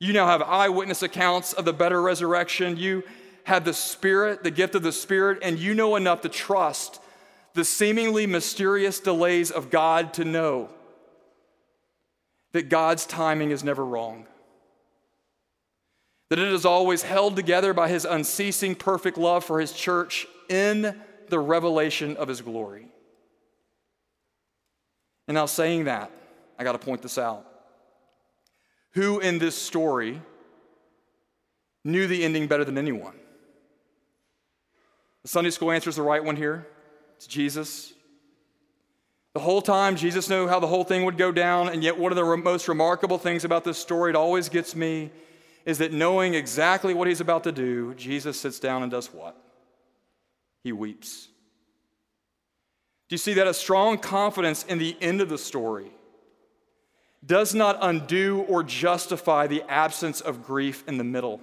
You 0.00 0.12
now 0.12 0.26
have 0.26 0.42
eyewitness 0.42 1.02
accounts 1.02 1.52
of 1.52 1.64
the 1.64 1.72
better 1.72 2.00
resurrection. 2.00 2.76
You 2.76 3.02
have 3.44 3.64
the 3.64 3.74
Spirit, 3.74 4.44
the 4.44 4.50
gift 4.50 4.74
of 4.74 4.82
the 4.82 4.92
Spirit, 4.92 5.38
and 5.42 5.58
you 5.58 5.74
know 5.74 5.96
enough 5.96 6.20
to 6.22 6.28
trust 6.28 7.00
the 7.54 7.64
seemingly 7.64 8.26
mysterious 8.26 9.00
delays 9.00 9.50
of 9.50 9.70
God 9.70 10.14
to 10.14 10.24
know 10.24 10.68
that 12.52 12.68
God's 12.68 13.06
timing 13.06 13.50
is 13.50 13.64
never 13.64 13.84
wrong 13.84 14.26
that 16.28 16.38
it 16.38 16.52
is 16.52 16.64
always 16.64 17.02
held 17.02 17.36
together 17.36 17.72
by 17.72 17.88
his 17.88 18.04
unceasing 18.04 18.74
perfect 18.74 19.16
love 19.16 19.44
for 19.44 19.60
his 19.60 19.72
church 19.72 20.26
in 20.48 21.00
the 21.28 21.38
revelation 21.38 22.16
of 22.16 22.28
his 22.28 22.40
glory. 22.40 22.87
And 25.28 25.34
now, 25.34 25.46
saying 25.46 25.84
that, 25.84 26.10
I 26.58 26.64
got 26.64 26.72
to 26.72 26.78
point 26.78 27.02
this 27.02 27.18
out. 27.18 27.44
Who 28.92 29.20
in 29.20 29.38
this 29.38 29.56
story 29.56 30.20
knew 31.84 32.06
the 32.06 32.24
ending 32.24 32.48
better 32.48 32.64
than 32.64 32.78
anyone? 32.78 33.14
The 35.22 35.28
Sunday 35.28 35.50
school 35.50 35.70
answer 35.70 35.90
is 35.90 35.96
the 35.96 36.02
right 36.02 36.24
one 36.24 36.36
here. 36.36 36.66
It's 37.16 37.26
Jesus. 37.26 37.92
The 39.34 39.40
whole 39.40 39.60
time, 39.60 39.96
Jesus 39.96 40.30
knew 40.30 40.48
how 40.48 40.58
the 40.58 40.66
whole 40.66 40.84
thing 40.84 41.04
would 41.04 41.18
go 41.18 41.30
down, 41.30 41.68
and 41.68 41.84
yet 41.84 41.98
one 41.98 42.10
of 42.10 42.16
the 42.16 42.36
most 42.36 42.66
remarkable 42.66 43.18
things 43.18 43.44
about 43.44 43.62
this 43.62 43.78
story, 43.78 44.10
it 44.10 44.16
always 44.16 44.48
gets 44.48 44.74
me, 44.74 45.10
is 45.66 45.78
that 45.78 45.92
knowing 45.92 46.34
exactly 46.34 46.94
what 46.94 47.06
he's 47.06 47.20
about 47.20 47.44
to 47.44 47.52
do, 47.52 47.94
Jesus 47.94 48.40
sits 48.40 48.58
down 48.58 48.82
and 48.82 48.90
does 48.90 49.12
what? 49.12 49.36
He 50.64 50.72
weeps. 50.72 51.28
Do 53.08 53.14
you 53.14 53.18
see 53.18 53.34
that? 53.34 53.46
A 53.46 53.54
strong 53.54 53.98
confidence 53.98 54.64
in 54.64 54.78
the 54.78 54.96
end 55.00 55.20
of 55.20 55.28
the 55.28 55.38
story 55.38 55.90
does 57.24 57.54
not 57.54 57.78
undo 57.80 58.44
or 58.48 58.62
justify 58.62 59.46
the 59.46 59.62
absence 59.68 60.20
of 60.20 60.44
grief 60.44 60.84
in 60.86 60.98
the 60.98 61.04
middle. 61.04 61.40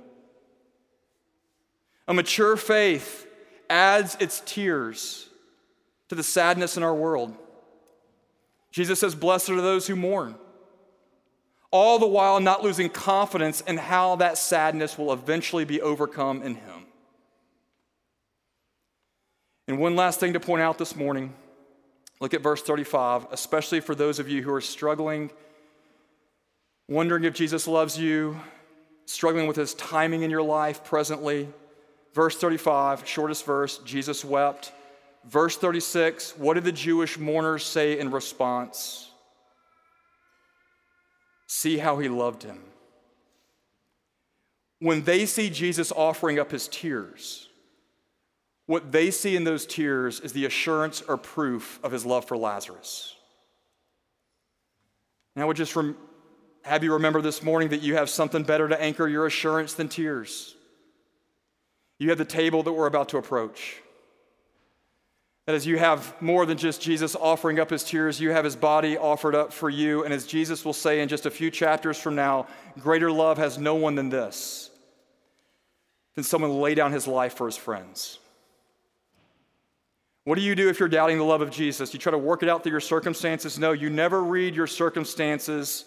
A 2.08 2.13
mature 2.13 2.56
faith 2.56 3.28
adds 3.69 4.15
its 4.19 4.41
tears 4.45 5.28
to 6.10 6.15
the 6.15 6.23
sadness 6.23 6.78
in 6.78 6.84
our 6.84 6.93
world. 6.93 7.36
Jesus 8.71 8.99
says, 8.99 9.15
Blessed 9.15 9.49
are 9.49 9.62
those 9.62 9.88
who 9.88 9.95
mourn, 9.95 10.36
all 11.71 11.97
the 11.97 12.08
while 12.08 12.39
not 12.39 12.63
losing 12.63 12.89
confidence 12.89 13.62
in 13.62 13.78
how 13.78 14.17
that 14.17 14.38
sadness 14.38 14.97
will 14.97 15.12
eventually 15.12 15.65
be 15.65 15.82
overcome 15.82 16.43
in 16.43 16.56
Him. 16.56 16.86
And 19.67 19.80
one 19.80 19.95
last 19.95 20.19
thing 20.19 20.34
to 20.34 20.39
point 20.39 20.62
out 20.62 20.78
this 20.78 20.95
morning 20.95 21.34
look 22.19 22.34
at 22.34 22.41
verse 22.41 22.62
35, 22.62 23.28
especially 23.32 23.80
for 23.80 23.95
those 23.95 24.19
of 24.19 24.30
you 24.30 24.41
who 24.41 24.54
are 24.54 24.62
struggling, 24.62 25.32
wondering 26.88 27.23
if 27.23 27.34
Jesus 27.34 27.67
loves 27.67 27.97
you, 27.97 28.39
struggling 29.06 29.47
with 29.47 29.58
His 29.58 29.73
timing 29.73 30.23
in 30.23 30.32
your 30.32 30.43
life 30.43 30.84
presently. 30.84 31.49
Verse 32.13 32.38
35, 32.38 33.08
shortest 33.08 33.45
verse, 33.45 33.80
Jesus 33.80 34.23
wept. 34.23 34.71
Verse 35.25 35.58
36, 35.58 36.38
what 36.38 36.54
did 36.54 36.63
the 36.63 36.71
Jewish 36.71 37.17
mourners 37.17 37.65
say 37.65 37.99
in 37.99 38.12
response? 38.12 39.10
See 41.47 41.78
how 41.78 41.97
he 41.97 42.10
loved 42.10 42.43
him. 42.43 42.62
When 44.80 45.04
they 45.04 45.25
see 45.25 45.49
Jesus 45.49 45.91
offering 45.91 46.39
up 46.39 46.51
his 46.51 46.67
tears, 46.67 47.49
what 48.67 48.91
they 48.91 49.12
see 49.12 49.36
in 49.36 49.43
those 49.43 49.65
tears 49.65 50.19
is 50.19 50.34
the 50.34 50.45
assurance 50.45 51.01
or 51.01 51.17
proof 51.17 51.80
of 51.84 51.91
his 51.91 52.06
love 52.06 52.25
for 52.25 52.36
Lazarus. 52.36 53.15
And 55.36 55.43
I 55.43 55.45
would 55.45 55.58
just 55.58 55.75
rem- 55.75 55.97
have 56.63 56.84
you 56.84 56.93
remember 56.93 57.21
this 57.21 57.43
morning 57.43 57.69
that 57.69 57.82
you 57.82 57.95
have 57.95 58.10
something 58.10 58.43
better 58.43 58.67
to 58.67 58.82
anchor 58.82 59.08
your 59.08 59.28
assurance 59.28 59.73
than 59.73 59.88
tears. 59.88 60.56
You 61.99 62.10
have 62.10 62.17
the 62.17 62.25
table 62.25 62.63
that 62.63 62.73
we're 62.73 62.88
about 62.88 63.10
to 63.10 63.17
approach. 63.17 63.82
That 65.45 65.54
as 65.54 65.67
you 65.67 65.78
have 65.78 66.19
more 66.19 66.47
than 66.47 66.58
just 66.58 66.82
Jesus 66.82 67.15
offering 67.15 67.60
up 67.60 67.69
his 67.69 67.84
tears, 67.84 68.19
you 68.19 68.32
have 68.32 68.43
his 68.43 68.56
body 68.56 68.97
offered 68.97 69.36
up 69.36 69.54
for 69.54 69.69
you. 69.69 70.04
And 70.04 70.12
as 70.12 70.25
Jesus 70.25 70.65
will 70.65 70.73
say 70.73 71.01
in 71.01 71.08
just 71.08 71.28
a 71.28 71.32
few 71.32 71.51
chapters 71.51 71.99
from 71.99 72.15
now, 72.15 72.47
greater 72.80 73.12
love 73.12 73.38
has 73.38 73.60
no 73.60 73.75
one 73.75 73.93
than 73.93 74.10
this, 74.10 74.71
than 76.15 76.23
someone 76.23 76.60
lay 76.60 76.73
down 76.73 76.91
his 76.91 77.08
life 77.08 77.36
for 77.36 77.45
his 77.45 77.58
friends. 77.58 78.17
What 80.25 80.35
do 80.35 80.41
you 80.41 80.55
do 80.55 80.69
if 80.69 80.79
you're 80.79 80.89
doubting 80.89 81.17
the 81.17 81.23
love 81.23 81.41
of 81.41 81.51
Jesus? 81.51 81.93
You 81.93 81.99
try 81.99 82.11
to 82.11 82.17
work 82.17 82.43
it 82.43 82.49
out 82.49 82.63
through 82.63 82.73
your 82.73 82.81
circumstances? 82.81 83.57
No, 83.57 83.71
you 83.71 83.89
never 83.89 84.23
read 84.23 84.55
your 84.55 84.67
circumstances 84.67 85.85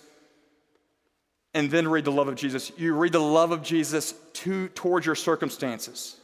and 1.54 1.70
then 1.70 1.88
read 1.88 2.04
the 2.04 2.12
love 2.12 2.28
of 2.28 2.36
Jesus. 2.36 2.72
You 2.76 2.94
read 2.94 3.12
the 3.12 3.20
love 3.20 3.50
of 3.50 3.62
Jesus 3.62 4.14
to, 4.34 4.68
towards 4.68 5.04
your 5.04 5.16
circumstances. 5.16 6.16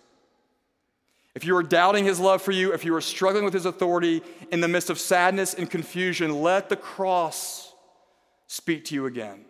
If 1.34 1.44
you 1.44 1.56
are 1.56 1.62
doubting 1.62 2.04
his 2.04 2.20
love 2.20 2.40
for 2.40 2.52
you, 2.52 2.72
if 2.72 2.84
you 2.84 2.94
are 2.94 3.00
struggling 3.00 3.44
with 3.44 3.54
his 3.54 3.66
authority 3.66 4.22
in 4.52 4.60
the 4.60 4.68
midst 4.68 4.90
of 4.90 5.00
sadness 5.00 5.52
and 5.54 5.68
confusion, 5.68 6.40
let 6.40 6.68
the 6.68 6.76
cross 6.76 7.74
speak 8.46 8.84
to 8.86 8.94
you 8.94 9.06
again. 9.06 9.44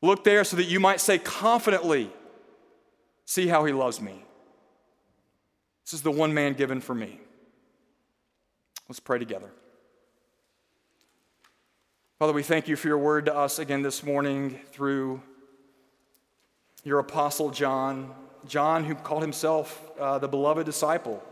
Look 0.00 0.24
there 0.24 0.44
so 0.44 0.56
that 0.56 0.64
you 0.64 0.80
might 0.80 1.00
say 1.00 1.18
confidently, 1.18 2.10
See 3.26 3.46
how 3.46 3.64
he 3.64 3.72
loves 3.72 4.00
me. 4.00 4.22
This 5.84 5.94
is 5.94 6.02
the 6.02 6.10
one 6.10 6.32
man 6.32 6.54
given 6.54 6.80
for 6.80 6.94
me. 6.94 7.20
Let's 8.88 9.00
pray 9.00 9.18
together. 9.18 9.50
Father, 12.18 12.32
we 12.32 12.42
thank 12.42 12.68
you 12.68 12.76
for 12.76 12.88
your 12.88 12.98
word 12.98 13.26
to 13.26 13.34
us 13.34 13.58
again 13.58 13.82
this 13.82 14.02
morning 14.02 14.58
through 14.68 15.20
your 16.84 16.98
apostle 16.98 17.50
John. 17.50 18.14
John, 18.46 18.84
who 18.84 18.94
called 18.94 19.22
himself 19.22 19.90
uh, 19.98 20.18
the 20.18 20.28
beloved 20.28 20.66
disciple, 20.66 21.22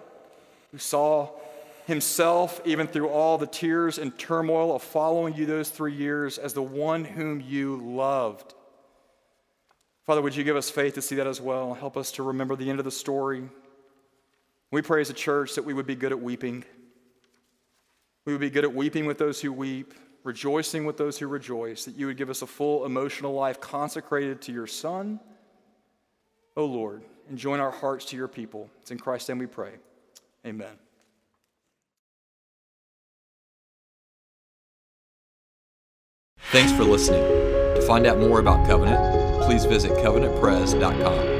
who 0.70 0.78
saw 0.78 1.30
himself, 1.86 2.60
even 2.64 2.86
through 2.86 3.08
all 3.08 3.38
the 3.38 3.46
tears 3.46 3.98
and 3.98 4.16
turmoil 4.18 4.74
of 4.74 4.82
following 4.82 5.34
you 5.34 5.46
those 5.46 5.68
three 5.68 5.94
years, 5.94 6.38
as 6.38 6.52
the 6.52 6.62
one 6.62 7.04
whom 7.04 7.40
you 7.40 7.76
loved. 7.76 8.54
Father, 10.04 10.22
would 10.22 10.34
you 10.34 10.44
give 10.44 10.56
us 10.56 10.70
faith 10.70 10.94
to 10.94 11.02
see 11.02 11.16
that 11.16 11.26
as 11.26 11.40
well? 11.40 11.74
Help 11.74 11.96
us 11.96 12.12
to 12.12 12.22
remember 12.22 12.56
the 12.56 12.68
end 12.68 12.78
of 12.78 12.84
the 12.84 12.90
story. 12.90 13.48
We 14.72 14.82
pray 14.82 15.02
as 15.02 15.10
a 15.10 15.14
church 15.14 15.54
that 15.54 15.64
we 15.64 15.74
would 15.74 15.86
be 15.86 15.94
good 15.94 16.12
at 16.12 16.20
weeping. 16.20 16.64
We 18.24 18.32
would 18.32 18.40
be 18.40 18.50
good 18.50 18.64
at 18.64 18.74
weeping 18.74 19.06
with 19.06 19.18
those 19.18 19.40
who 19.40 19.52
weep, 19.52 19.94
rejoicing 20.24 20.86
with 20.86 20.96
those 20.96 21.18
who 21.18 21.28
rejoice, 21.28 21.84
that 21.84 21.94
you 21.94 22.06
would 22.06 22.16
give 22.16 22.30
us 22.30 22.40
a 22.42 22.46
full 22.46 22.86
emotional 22.86 23.34
life 23.34 23.60
consecrated 23.60 24.40
to 24.42 24.52
your 24.52 24.66
Son, 24.66 25.20
O 26.56 26.64
Lord, 26.64 27.02
and 27.28 27.36
join 27.36 27.60
our 27.60 27.70
hearts 27.70 28.06
to 28.06 28.16
your 28.16 28.28
people. 28.28 28.70
It's 28.80 28.90
in 28.90 28.98
Christ's 28.98 29.28
name 29.28 29.38
we 29.38 29.46
pray. 29.46 29.72
Amen. 30.46 30.74
Thanks 36.50 36.72
for 36.72 36.84
listening. 36.84 37.22
To 37.22 37.82
find 37.86 38.06
out 38.06 38.18
more 38.18 38.40
about 38.40 38.66
Covenant, 38.66 39.44
please 39.44 39.64
visit 39.66 39.92
covenantpres.com. 39.92 41.31